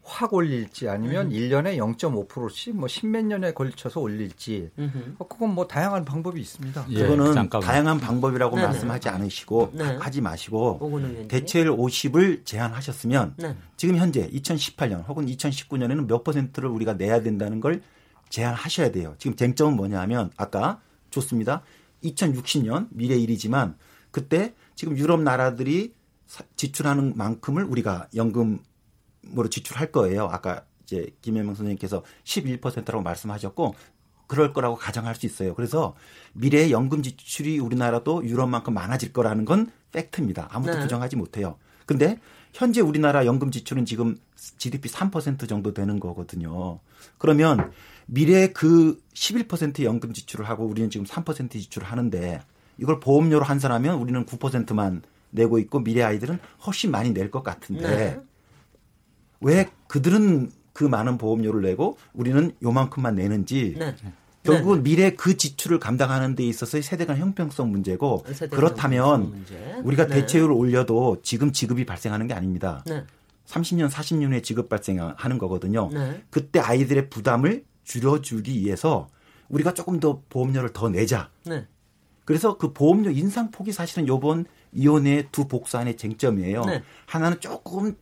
[0.03, 1.31] 확 올릴지 아니면 음.
[1.31, 5.15] 1년에 0.5%씩 뭐 십몇 년에 걸쳐서 올릴지 음흠.
[5.19, 6.87] 어, 그건 뭐 다양한 방법이 있습니다.
[6.89, 7.67] 예, 그거는 잠깐만.
[7.67, 8.67] 다양한 방법이라고 네네.
[8.67, 9.83] 말씀하지 않으시고 네.
[9.97, 11.27] 하지 마시고.
[11.27, 13.55] 대체율 50을 제한하셨으면 네.
[13.77, 17.81] 지금 현재 2018년 혹은 2019년에는 몇 퍼센트를 우리가 내야 된다는 걸
[18.29, 19.13] 제한하셔야 돼요.
[19.19, 20.79] 지금 쟁점은 뭐냐면 아까
[21.11, 21.61] 좋습니다.
[22.03, 23.75] 2060년 미래 일이지만
[24.09, 25.93] 그때 지금 유럽 나라들이
[26.25, 28.59] 사- 지출하는 만큼을 우리가 연금
[29.37, 30.25] 으로 지출할 거예요.
[30.25, 33.75] 아까 이제 김혜명 선생님께서 11%라고 말씀하셨고
[34.27, 35.53] 그럴 거라고 가정할 수 있어요.
[35.55, 35.93] 그래서
[36.33, 40.47] 미래의 연금 지출이 우리나라도 유럽만큼 많아질 거라는 건 팩트입니다.
[40.51, 40.79] 아무도 네.
[40.81, 41.57] 부정하지 못해요.
[41.85, 42.17] 근데
[42.53, 44.17] 현재 우리나라 연금 지출은 지금
[44.57, 46.79] GDP 3% 정도 되는 거거든요.
[47.17, 47.71] 그러면
[48.05, 52.41] 미래 그11% 연금 지출을 하고 우리는 지금 3% 지출을 하는데
[52.77, 58.19] 이걸 보험료로 환산하면 우리는 9%만 내고 있고 미래 아이들은 훨씬 많이 낼 것 같은데 네.
[59.41, 63.95] 왜 그들은 그 많은 보험료를 내고 우리는 요만큼만 내는지 네.
[64.43, 69.81] 결국은 미래 그 지출을 감당하는 데 있어서의 세대 간 형평성 문제고 그렇다면 문제.
[69.83, 70.15] 우리가 네.
[70.15, 72.83] 대체율을 올려도 지금 지급이 발생하는 게 아닙니다.
[72.87, 73.03] 네.
[73.45, 75.89] 30년, 40년 후에 지급 발생하는 거거든요.
[75.91, 76.23] 네.
[76.29, 79.09] 그때 아이들의 부담을 줄여주기 위해서
[79.49, 81.29] 우리가 조금 더 보험료를 더 내자.
[81.45, 81.67] 네.
[82.25, 86.63] 그래서 그 보험료 인상폭이 사실은 요번 이혼의 두 복사안의 쟁점이에요.
[86.63, 86.81] 네.
[87.05, 87.95] 하나는 조금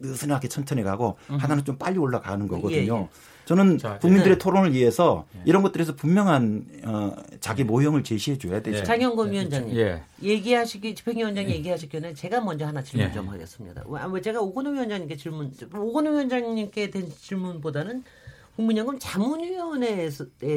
[0.00, 2.96] 느슨하게 천천히 가고 하나는 좀 빨리 올라가는 거거든요.
[2.96, 3.08] 예, 예.
[3.44, 4.38] 저는 자, 국민들의 네.
[4.38, 8.78] 토론을 위해서 이런 것들에서 분명한 어, 자기 모형을 제시해 줘야 되죠.
[8.78, 8.82] 예.
[8.84, 10.02] 장영건 위원장님 예.
[10.22, 13.12] 얘기하시기 집행위원장 이 얘기하시기 전에 제가 먼저 하나 질문 예.
[13.12, 13.82] 좀 하겠습니다.
[13.88, 18.04] 왜- 아마 제가 오건호 위원장님께 질문 오건호 위원장님께 된 질문보다는
[18.56, 20.10] 국민연금 자문위원회에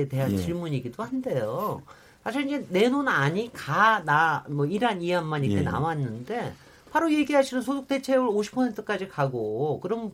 [0.10, 0.38] 대한 예.
[0.38, 1.82] 질문이기도 한데요.
[2.24, 5.64] 사실 이제 내놓은 안이 가 나 뭐 이란 이안만 이렇게 예.
[5.64, 6.54] 나왔는데
[6.94, 10.12] 바로 얘기하시는 소득 대체율 50%까지 가고 그럼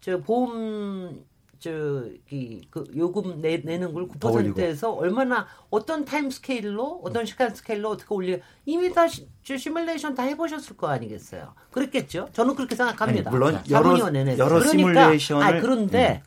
[0.00, 1.22] 저 보험
[1.58, 4.58] 저기 그 요금 내, 내는 걸더 올리고.
[4.58, 10.14] 9%에서 얼마나 어떤 time scale로 어떤 시간 스케일로 어떻게 올리 이미 다 시, 저 시뮬레이션
[10.14, 11.52] 다 해보셨을 거 아니겠어요?
[11.70, 12.30] 그렇겠죠?
[12.32, 13.28] 저는 그렇게 생각합니다.
[13.30, 13.90] 아니, 물론 여러-
[14.38, 16.22] 여러 그러니까, 시뮬레이션을- 아 그런데 예.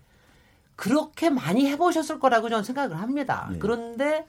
[0.75, 3.49] 그렇게 많이 해보셨을 거라고 저는 생각을 합니다.
[3.55, 3.57] 예.
[3.57, 4.27] 그런데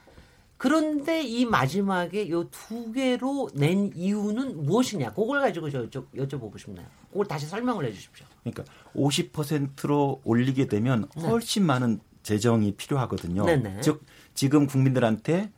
[0.58, 5.12] 그런데 이 마지막에 요 두 개로 낸 이유는 무엇이냐?
[5.12, 6.86] 그걸 가지고 저 여쭤, 여쭤보고 싶네요.
[7.10, 8.24] 그걸 다시 설명을 해 주십시오.
[8.42, 8.64] 그러니까
[8.94, 11.22] 50%로 올리게 되면 네.
[11.26, 13.44] 훨씬 많은 재정이 필요하거든요.
[13.44, 13.80] 네네.
[13.82, 15.50] 즉 지금 국민들한테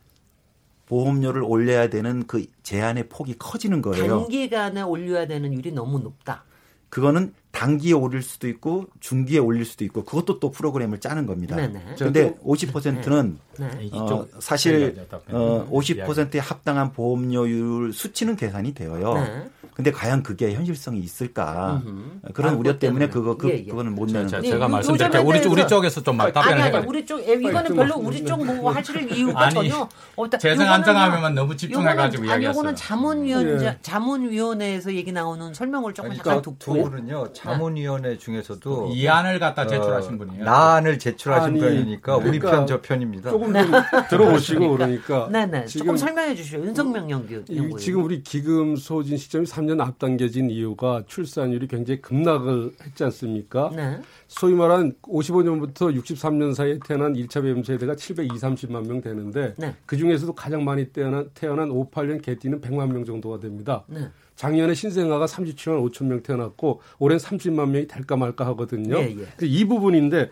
[0.87, 4.21] 보험료를 올려야 되는 그 제한의 폭이 커지는 거예요.
[4.21, 6.43] 단기간에 올려야 되는 율이 너무 높다.
[6.89, 11.57] 그거는 단기에 올릴 수도 있고 중기에 올릴 수도 있고 그것도 또 프로그램을 짜는 겁니다.
[11.57, 11.95] 네네.
[11.97, 13.65] 그런데 50%는 네.
[13.65, 15.17] 어, 이쪽 사실 차이가 있다.
[15.37, 19.13] 어, 음, 50%에 합당한 보험료율 수치는 계산이 되어요.
[19.15, 19.49] 네.
[19.73, 21.81] 근데 과연 그게 현실성이 있을까?
[21.85, 22.31] 음흠.
[22.33, 23.09] 그런 아, 우려 때문에 때문에.
[23.09, 23.63] 그거 그, 예, 예.
[23.65, 24.51] 그거는 못 자, 내는 자, 거죠.
[24.51, 25.21] 제가 요- 말씀드릴게요.
[25.25, 26.89] 우리, 쪽- 우리 쪽에서 좀 아니, 답변을 아니, 해가지고.
[26.89, 30.37] 우리 쪽, 예, 이거는 별로 우리 쪽뭐 하실 이유가 아니, 전혀 없다.
[30.37, 32.49] 재생 안정하면 너무 집중해 가지고 요거는- 아니, 이야기했어요.
[32.59, 33.77] 요거는 자문위원, 예.
[33.81, 36.89] 자문위원회에서 얘기 나오는 설명을 조금 그러니까 잠깐 두 듣고.
[36.89, 40.43] 분은요 자문위원회 중에서도 이안을 갖다 제출하신 어, 분이에요.
[40.45, 43.31] 나안을 제출하신 아니, 편이니까 우리 그러니까 편저 편입니다.
[43.31, 43.71] 조금 좀
[44.09, 45.65] 들어보시고 그러니까 네네.
[45.65, 46.57] 지금 조금 설명해 주시죠.
[46.59, 47.43] 윤석명 연구.
[47.49, 53.71] 이- 지금 우리 기금 소진 시점이 3년 앞당겨진 이유가 출산율이 굉장히 급락을 했지 않습니까?
[53.75, 53.99] 네.
[54.27, 59.75] 소위 말한 55년부터 63년 사이에 태어난 1차 배움 세대가 720, 30만 명 되는데 네.
[59.85, 63.83] 그 중에서도 가장 많이 태어난, 태어난 58년 개띠는 100만 명 정도가 됩니다.
[63.87, 64.07] 네.
[64.39, 68.95] 작년에 신생아가 37만 5천 명 태어났고 올해는 30만 명이 될까 말까 하거든요.
[68.97, 69.45] 예, 예.
[69.45, 70.29] 이 부분인데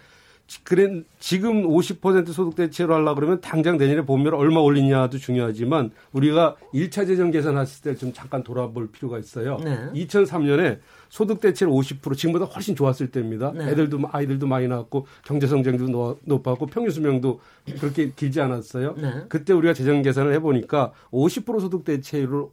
[0.47, 6.55] 지- 그래 지금 50% 소득 대체로 하려 그러면 당장 내년에 보험료를 얼마 올리냐도 중요하지만 우리가
[6.73, 9.57] 1차 재정 계산했을 때 좀 잠깐 돌아볼 필요가 있어요.
[9.61, 9.77] 네.
[9.93, 13.51] 2003년에 소득 대체율 50% 지금보다 훨씬 좋았을 때입니다.
[13.51, 13.65] 네.
[13.71, 17.41] 애들도 아이들도 많이 낳았고 경제 성장도 노- 높았고 평균 수명도
[17.81, 18.95] 그렇게 길지 않았어요.
[18.97, 19.23] 네.
[19.27, 22.45] 그때 우리가 재정 계산을 해 보니까 50% 소득 대체율을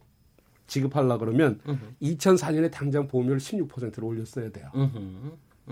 [0.67, 1.59] 지급하려 그러면
[2.01, 4.67] 2004년에 당장 보험료를 16%로 올렸어야 돼요.
[4.75, 4.99] 음흠.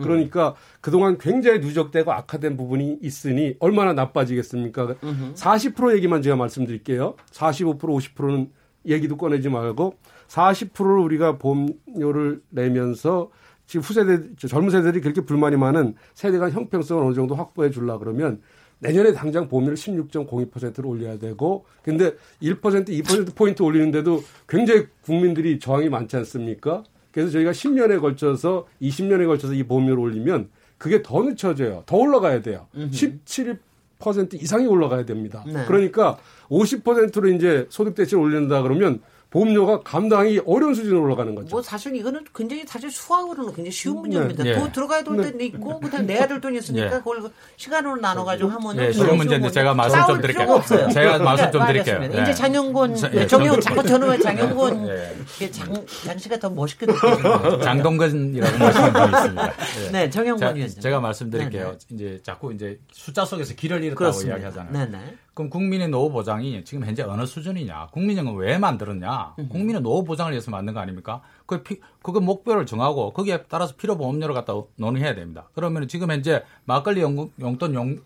[0.02, 4.96] 그러니까 그동안 굉장히 누적되고 악화된 부분이 있으니 얼마나 나빠지겠습니까?
[5.36, 7.16] 40% 얘기만 제가 말씀드릴게요.
[7.32, 8.52] 45% 50%는
[8.86, 9.96] 얘기도 꺼내지 말고
[10.28, 13.30] 40%를 우리가 보험료를 내면서
[13.66, 17.98] 지금 후세대 저 젊은 세대들이 그렇게 불만이 많은 세대 간 형평성을 어느 정도 확보해 주려
[17.98, 18.42] 그러면
[18.84, 26.16] 내년에 당장 보험료를 16.02%로 올려야 되고 근데 1% 2% 포인트 올리는데도 굉장히 국민들이 저항이 많지
[26.18, 26.84] 않습니까?
[27.12, 31.84] 그래서 저희가 10년에 걸쳐서 20년에 걸쳐서 이 보험료를 올리면 그게 더 늦춰져요.
[31.86, 32.68] 더 올라가야 돼요.
[32.76, 35.44] 17% 이상이 올라가야 됩니다.
[35.48, 35.64] 네.
[35.66, 36.18] 그러니까
[36.50, 39.00] 50%로 이제 소득 대체를 올린다 그러면
[39.34, 41.50] 보험료가 감당이 어려운 수준으로 올라가는 거죠.
[41.50, 44.44] 뭐 사실 이거는 굉장히 사실 수학으로는 굉장히 쉬운 문제입니다.
[44.44, 44.54] 네.
[44.54, 45.46] 돈 들어가야 될 네.
[45.46, 46.98] 있고 그다음 내야 될 돈이 있으니까 네.
[47.00, 47.24] 그걸
[47.58, 50.52] 시간으로 나눠 가지고 하면 예, 쉬운 문제인데 제가 말씀 좀 드릴게요.
[50.52, 50.88] 없어요.
[50.92, 52.22] 제가 말씀 좀 네, 드릴게요.
[52.22, 55.16] 이제 장영곤, 자, 네, 예, 정영 장- 자꾸 저는 왜 장영곤 예.
[55.36, 57.60] 이게 장 장씨가 더 멋있게 느껴져요.
[57.62, 59.54] 장동건이라고 말씀을 드리겠습니다.
[59.88, 59.90] 예.
[59.92, 60.80] 네, 정영곤 자, 위원장.
[60.82, 61.64] 제가 말씀드릴게요.
[61.64, 61.78] 네네.
[61.90, 64.38] 이제 자꾸 이제 숫자 속에서 길을 잃었다고 그렇습니다.
[64.38, 65.23] 이야기하잖아요.
[65.34, 67.88] 그럼 국민의 노후 보장이 지금 현재 어느 수준이냐?
[67.92, 69.34] 국민연금 왜 만들었냐?
[69.50, 71.22] 국민의 노후 보장을 위해서 만든 거 아닙니까?
[71.48, 75.50] 그 피, 그거 목표를 정하고 거기에 따라서 필요 보험료를 갖다 논의해야 됩니다.
[75.56, 78.00] 그러면 지금 현재 막걸리 연금, 용돈 용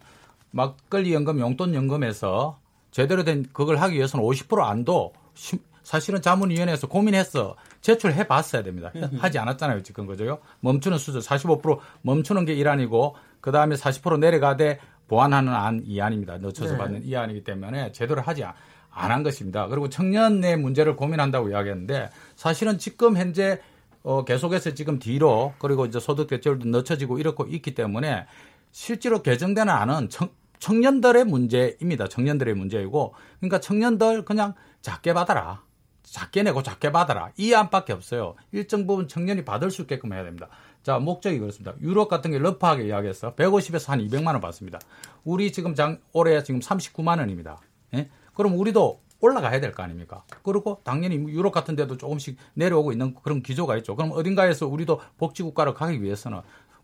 [0.51, 2.59] 막걸리 연금 용돈 연금에서
[2.91, 8.91] 제대로 된 그걸 하기 위해서는 50% 안도 시- 사실은 자문위원회에서 고민해서 제출해 봤어야 됩니다.
[9.19, 10.39] 하지 않았잖아요, 지금 그죠요?
[10.61, 16.37] 멈추는 수준 45% 멈추는 게 일환이고 그 다음에 40% 내려가되 보완하는 안 이 안입니다.
[16.37, 16.77] 늦춰서 네.
[16.77, 18.43] 받는 이 안이기 때문에 제대로 하지
[18.89, 19.67] 안한 것입니다.
[19.67, 23.61] 그리고 청년의 문제를 고민한다고 이야기했는데 사실은 지금 현재
[24.03, 28.25] 어, 계속해서 지금 뒤로 그리고 이제 소득 대체율도 늦춰지고 이렇고 있기 때문에
[28.71, 30.29] 실제로 개정되는 안은 청,
[30.59, 32.07] 청년들의 문제입니다.
[32.07, 35.61] 청년들의 문제이고 그러니까 청년들 그냥 작게 받아라.
[36.03, 37.31] 작게 내고 작게 받아라.
[37.37, 38.35] 이 안밖에 없어요.
[38.53, 40.47] 일정 부분 청년이 받을 수 있게끔 해야 됩니다.
[40.87, 41.73] 자, 목적이 그렇습니다.
[41.81, 44.79] 유럽 같은 게 러프하게 이야기해서 150에서 한 200만 원 받습니다.
[45.25, 47.59] 우리 지금 장, 올해 지금 39만 원입니다.
[47.93, 48.07] 예?
[48.33, 50.23] 그럼 우리도 올라가야 될 거 아닙니까?
[50.43, 53.97] 그리고 당연히 유럽 같은 데도 조금씩 내려오고 있는 그런 기조가 있죠.
[53.97, 56.39] 그럼 어딘가에서 우리도 복지국가로 가기 위해서는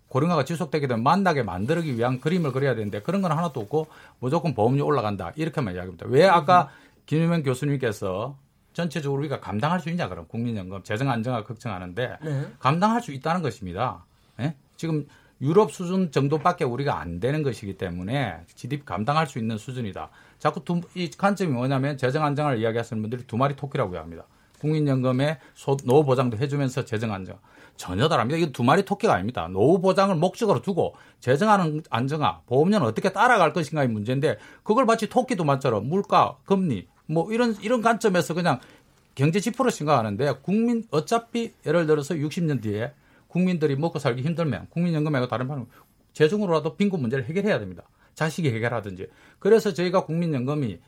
[0.09, 3.87] 고령화가 지속되게 되면 만나게 만들기 위한 그림을 그려야 되는데 그런 건 하나도 없고
[4.19, 5.31] 무조건 보험료 올라간다.
[5.37, 6.07] 이렇게만 이야기합니다.
[6.09, 6.71] 왜 아까
[7.05, 8.35] 김유명 교수님께서
[8.73, 12.47] 전체적으로 우리가 감당할 수 있냐 그럼 국민연금 재정 안정화 걱정하는데 네.
[12.59, 14.05] 감당할 수 있다는 것입니다.
[14.39, 14.55] 예?
[14.75, 15.05] 지금
[15.41, 20.09] 유럽 수준 정도밖에 우리가 안 되는 것이기 때문에 GDP 감당할 수 있는 수준이다.
[20.39, 24.25] 자꾸 두, 이 관점이 뭐냐면 재정 안정을 이야기하시는 분들이 두 마리 토끼라고 합니다.
[24.59, 27.37] 국민연금에 소, 노후 보장도 해주면서 재정 안정
[27.75, 28.37] 전혀 다릅니다.
[28.37, 29.47] 이거 두 마리 토끼가 아닙니다.
[29.49, 35.87] 노후 보장을 목적으로 두고 재정 안정화 보험료는 어떻게 따라갈 것인가의 문제인데 그걸 마치 토끼도 맞처럼
[35.87, 38.59] 물가 금리 뭐 이런 이런 관점에서 그냥
[39.15, 42.93] 경제 지표로 생각하는데 국민 어차피 예를 들어서 60년 뒤에
[43.27, 45.67] 국민들이 먹고 살기 힘들면 국민연금하고 다른 방법
[46.13, 47.83] 재정으로라도 빈곤 문제를 해결해야 됩니다.
[48.13, 49.07] 자식이 해결하든지.
[49.39, 50.79] 그래서 저희가 국민연금이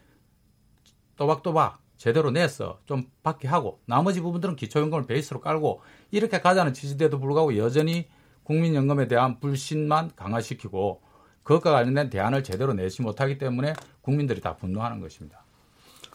[1.17, 7.57] 또박또박 제대로 내서 좀 받게 하고 나머지 부분들은 기초연금을 베이스로 깔고 이렇게 가자는 취지대도 불구하고
[7.57, 8.07] 여전히
[8.43, 11.01] 국민연금에 대한 불신만 강화시키고
[11.43, 15.44] 그것과 관련된 대안을 제대로 내지 못하기 때문에 국민들이 다 분노하는 것입니다.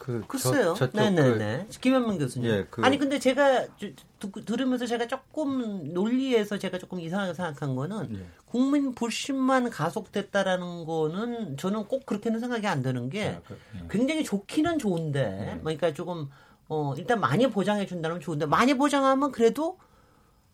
[0.01, 0.73] 그 글쎄요.
[0.75, 1.67] 저, 네네네.
[1.79, 2.49] 김현민 교수님.
[2.49, 7.75] 예, 그- 아니 근데 제가 주- 듣고- 들으면서 제가 조금 논리에서 제가 조금 이상하게 생각한
[7.75, 8.25] 거는 예.
[8.45, 13.85] 국민 불신만 가속됐다라는 거는 저는 꼭 그렇게는 생각이 안 드는 게 그, 예.
[13.91, 16.31] 굉장히 좋기는 좋은데 그러니까 조금
[16.67, 19.77] 어 일단 많이 보장해 준다면 좋은데 많이 보장하면 그래도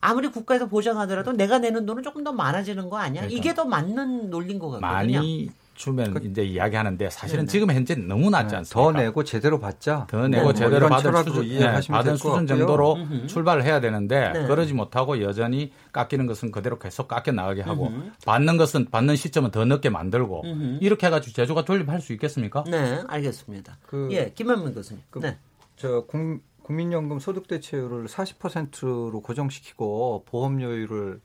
[0.00, 3.22] 아무리 국가에서 보장하더라도 내가 내는 돈은 조금 더 많아지는 거 아니야?
[3.22, 4.92] 그러니까 이게 더 맞는 논리인 것 같거든요.
[5.18, 7.52] 많이 주면 이제 이야기하는데 사실은 네네.
[7.52, 8.92] 지금 현재 너무 낮지 않습니까?
[8.92, 10.08] 더 내고 제대로 받자.
[10.10, 12.46] 더 내고 뭐 제대로 받을 수준, 네, 받은 수준.
[12.48, 13.26] 정도로 음흠.
[13.28, 14.46] 출발을 해야 되는데 네.
[14.48, 17.92] 그러지 못하고 여전히 깎이는 것은 그대로 계속 깎여 나가게 하고
[18.26, 20.78] 받는 것은 받는 시점은 더 늦게 만들고 음흠.
[20.80, 22.64] 이렇게 해가지고 제조가 존립할 수 있겠습니까?
[22.68, 23.78] 네, 알겠습니다.
[23.86, 25.02] 그- 예, 김현민 교수님.
[25.10, 25.38] 그- 네.
[25.76, 31.20] 저 국, 국민연금 소득대체율을 40%로 고정시키고 보험료율을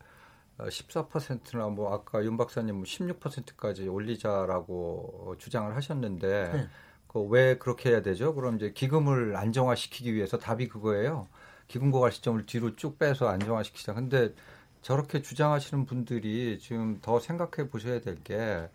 [0.58, 6.68] 14%나 뭐 아까 윤 박사님 16%까지 올리자라고 주장을 하셨는데 네.
[7.08, 8.34] 그왜 그렇게 해야 되죠?
[8.34, 11.28] 그럼 이제 기금을 안정화시키기 위해서 답이 그거예요.
[11.68, 13.94] 기금 고갈 시점을 뒤로 쭉 빼서 안정화시키자.
[13.94, 14.34] 근데
[14.82, 18.70] 저렇게 주장하시는 분들이 지금 더 생각해 보셔야 될 게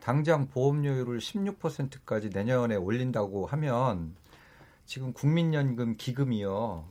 [0.00, 4.14] 당장 보험료율을 16%까지 내년에 올린다고 하면
[4.86, 6.84] 지금 국민연금 기금이요.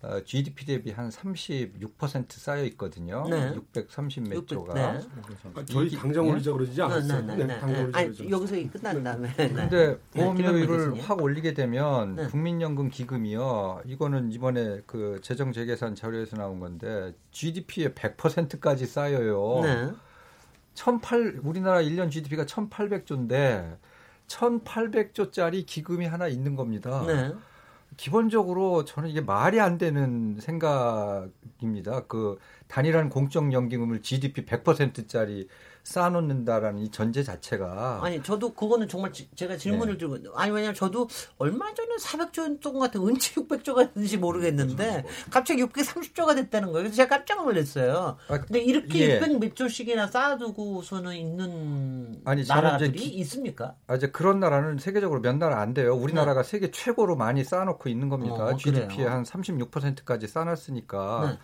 [0.00, 3.26] 어, GDP 대비 한 36% 쌓여 있거든요.
[3.28, 3.52] 네.
[3.72, 4.74] 630몇 조가.
[4.74, 4.80] 네.
[5.54, 6.30] 아, 저희 당장 예?
[6.30, 7.26] 올리자 그러지 않았어요.
[7.26, 7.82] 네, 네, 네, 당장 네.
[7.82, 9.28] 올리자 아니, 그러지 여기서 이 끝난 다음에.
[9.34, 9.48] 네.
[9.48, 11.02] 근데 김현민 보험료율을 교수님.
[11.02, 12.26] 확 올리게 되면 네.
[12.28, 13.82] 국민연금 기금이요.
[13.86, 19.60] 이거는 이번에 그 재정 재계산 자료에서 나온 건데 GDP의 100%까지 쌓여요.
[19.64, 19.90] 네.
[20.74, 23.78] 1008 우리나라 1년 GDP가 1,800조인데
[24.28, 27.02] 1,800조짜리 기금이 하나 있는 겁니다.
[27.04, 27.32] 네.
[27.96, 32.06] 기본적으로 저는 이게 말이 안 되는 생각입니다.
[32.06, 35.48] 그 단일한 공적 연금을 GDP 100%짜리
[35.88, 39.98] 쌓아놓는다라는 이 전제 자체가 아니 저도 그거는 정말 지, 제가 질문을 네.
[39.98, 41.08] 들고 아니 왜냐면 저도
[41.38, 46.84] 얼마 전에 400조 원 같은 은치 600조가 됐는지 모르겠는데 갑자기 630조가 됐다는 거예요.
[46.84, 48.16] 그래서 제가 깜짝 놀랐어요.
[48.28, 49.20] 아, 근데 이렇게 예.
[49.20, 53.74] 600몇 조씩이나 쌓아두고서는 있는 아니, 나라들이 기- 있습니까?
[53.86, 55.94] 아, 이제 그런 나라는 세계적으로 몇 나라 안 돼요.
[55.94, 58.44] 우리나라가 세계 최고로 많이 쌓아놓고 있는 겁니다.
[58.46, 58.52] 네.
[58.52, 59.10] 어, GDP의 그래요?
[59.10, 61.28] 한 36%까지 쌓아놨으니까.
[61.32, 61.38] 네.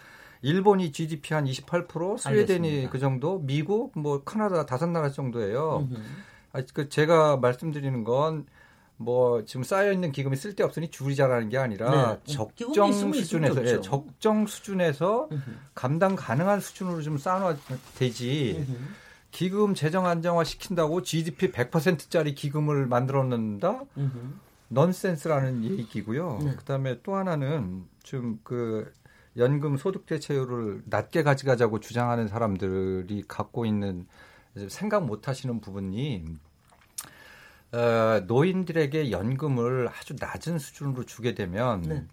[0.45, 2.91] 일본이 GDP 한 28%, 스웨덴이 알겠습니다.
[2.91, 5.89] 그 정도, 미국, 뭐 카나다 다섯 나라 정도예요.
[6.53, 8.47] 아, 그 제가 말씀드리는 건
[8.97, 12.33] 뭐 지금 쌓여 있는 기금이 쓸데없으니 줄이자라는 게 아니라 네.
[12.33, 13.81] 적정 기금이 있으면 있을 수준에서 게 예.
[13.81, 15.29] 적정 수준에서.
[15.75, 17.57] 감당 가능한 수준으로 좀 쌓아놔야
[17.97, 18.67] 되지.
[19.31, 23.83] 기금 재정 안정화 시킨다고 GDP 100%짜리 기금을 만들어 놓는다?
[24.69, 26.39] 넌센스라는 얘기고요.
[26.43, 26.55] 네.
[26.55, 28.93] 그다음에 또 하나는 좀그
[29.37, 34.07] 연금 소득 대체율을 낮게 가져가자고 주장하는 사람들이 갖고 있는
[34.69, 36.25] 생각 못 하시는 부분이
[37.73, 42.07] 어, 노인들에게 연금을 아주 낮은 수준으로 주게 되면 네.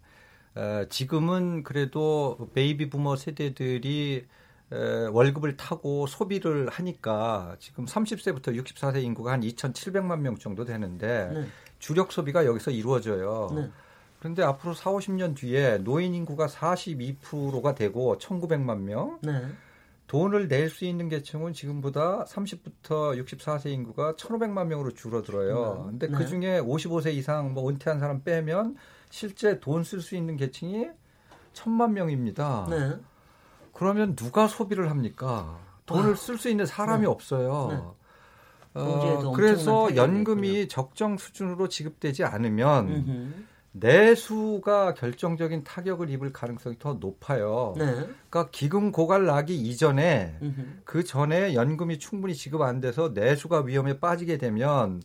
[0.55, 4.25] 어, 지금은 그래도 베이비 부머 세대들이
[4.73, 11.47] 에, 월급을 타고 소비를 하니까 지금 30세부터 64세 인구가 한 2,700만 명 정도 되는데 네.
[11.77, 13.51] 주력 소비가 여기서 이루어져요.
[13.53, 13.69] 네.
[14.21, 19.47] 그런데 앞으로 4, 50년 뒤에 노인 인구가 42%가 되고 1,900만 명, 네.
[20.05, 25.85] 돈을 낼 수 있는 계층은 지금보다 30부터 64세 인구가 1,500만 명으로 줄어들어요.
[25.85, 25.89] 네.
[25.89, 26.17] 근데 네.
[26.17, 28.75] 그 중에 55세 이상 뭐 은퇴한 사람 빼면
[29.09, 30.85] 실제 돈 쓸 수 있는 계층이
[31.53, 32.67] 1,000만 명입니다.
[32.69, 32.97] 네.
[33.73, 35.57] 그러면 누가 소비를 합니까?
[35.87, 36.15] 돈을 아.
[36.15, 37.07] 쓸수 있는 사람이 네.
[37.07, 37.95] 없어요.
[38.75, 40.67] 경제에도 어, 그래서 연금이 있군요.
[40.67, 43.45] 적정 수준으로 지급되지 않으면.
[43.73, 47.73] 내수가 결정적인 타격을 입을 가능성이 더 높아요.
[47.77, 47.85] 네.
[47.85, 50.37] 그러니까 기금 고갈 나기 이전에.
[50.83, 55.01] 그 전에 연금이 충분히 지급 안 돼서 내수가 위험에 빠지게 되면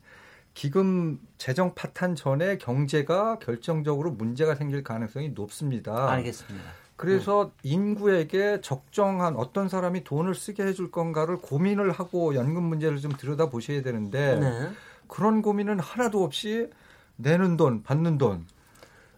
[0.54, 6.10] 기금 재정 파탄 전에 경제가 결정적으로 문제가 생길 가능성이 높습니다.
[6.10, 6.64] 알겠습니다.
[6.96, 13.50] 그래서 인구에게 적정한 어떤 사람이 돈을 쓰게 해줄 건가를 고민을 하고 연금 문제를 좀 들여다
[13.50, 14.70] 보셔야 되는데 네.
[15.06, 16.70] 그런 고민은 하나도 없이
[17.16, 18.55] 내는 돈, 받는 돈 어,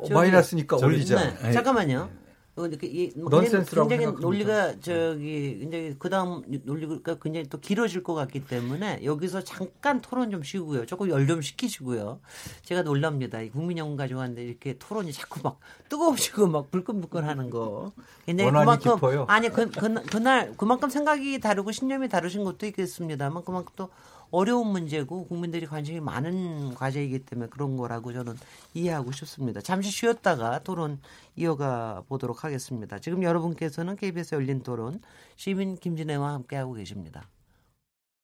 [0.02, 1.34] 저기- 마이너스니까 올리자.
[1.42, 1.52] 네.
[1.52, 2.10] 잠깐만요.
[2.56, 4.20] 어, 그, 이, 뭐 넌센스라고 굉장히 생각합니다.
[4.20, 10.32] 논리가 저기 굉장히 그 다음 논리가 굉장히 또 길어질 것 같기 때문에 여기서 잠깐 토론
[10.32, 10.84] 좀 쉬고요.
[10.84, 12.18] 조금 열좀 식히시고요.
[12.64, 13.40] 제가 놀랍니다.
[13.40, 17.92] 이 국민연금 가지고 왔는데 이렇게 토론이 자꾸 막 뜨거워지고 막 불끈불끈하는 거.
[18.26, 19.24] 굉장히 그만큼 깊어요.
[19.28, 23.88] 아니 그, 그, 그날 그만큼 생각이 다르고 신념이 다르신 것도 있겠습니다만 그만큼 또
[24.30, 28.34] 어려운 문제고 국민들이 관심이 많은 과제이기 때문에 그런 거라고 저는
[28.74, 29.60] 이해하고 싶습니다.
[29.60, 31.00] 잠시 쉬었다가 토론
[31.36, 32.98] 이어가 보도록 하겠습니다.
[32.98, 35.00] 지금 여러분께서는 KBS 열린 토론
[35.36, 37.28] 시민 김진애와 함께하고 계십니다.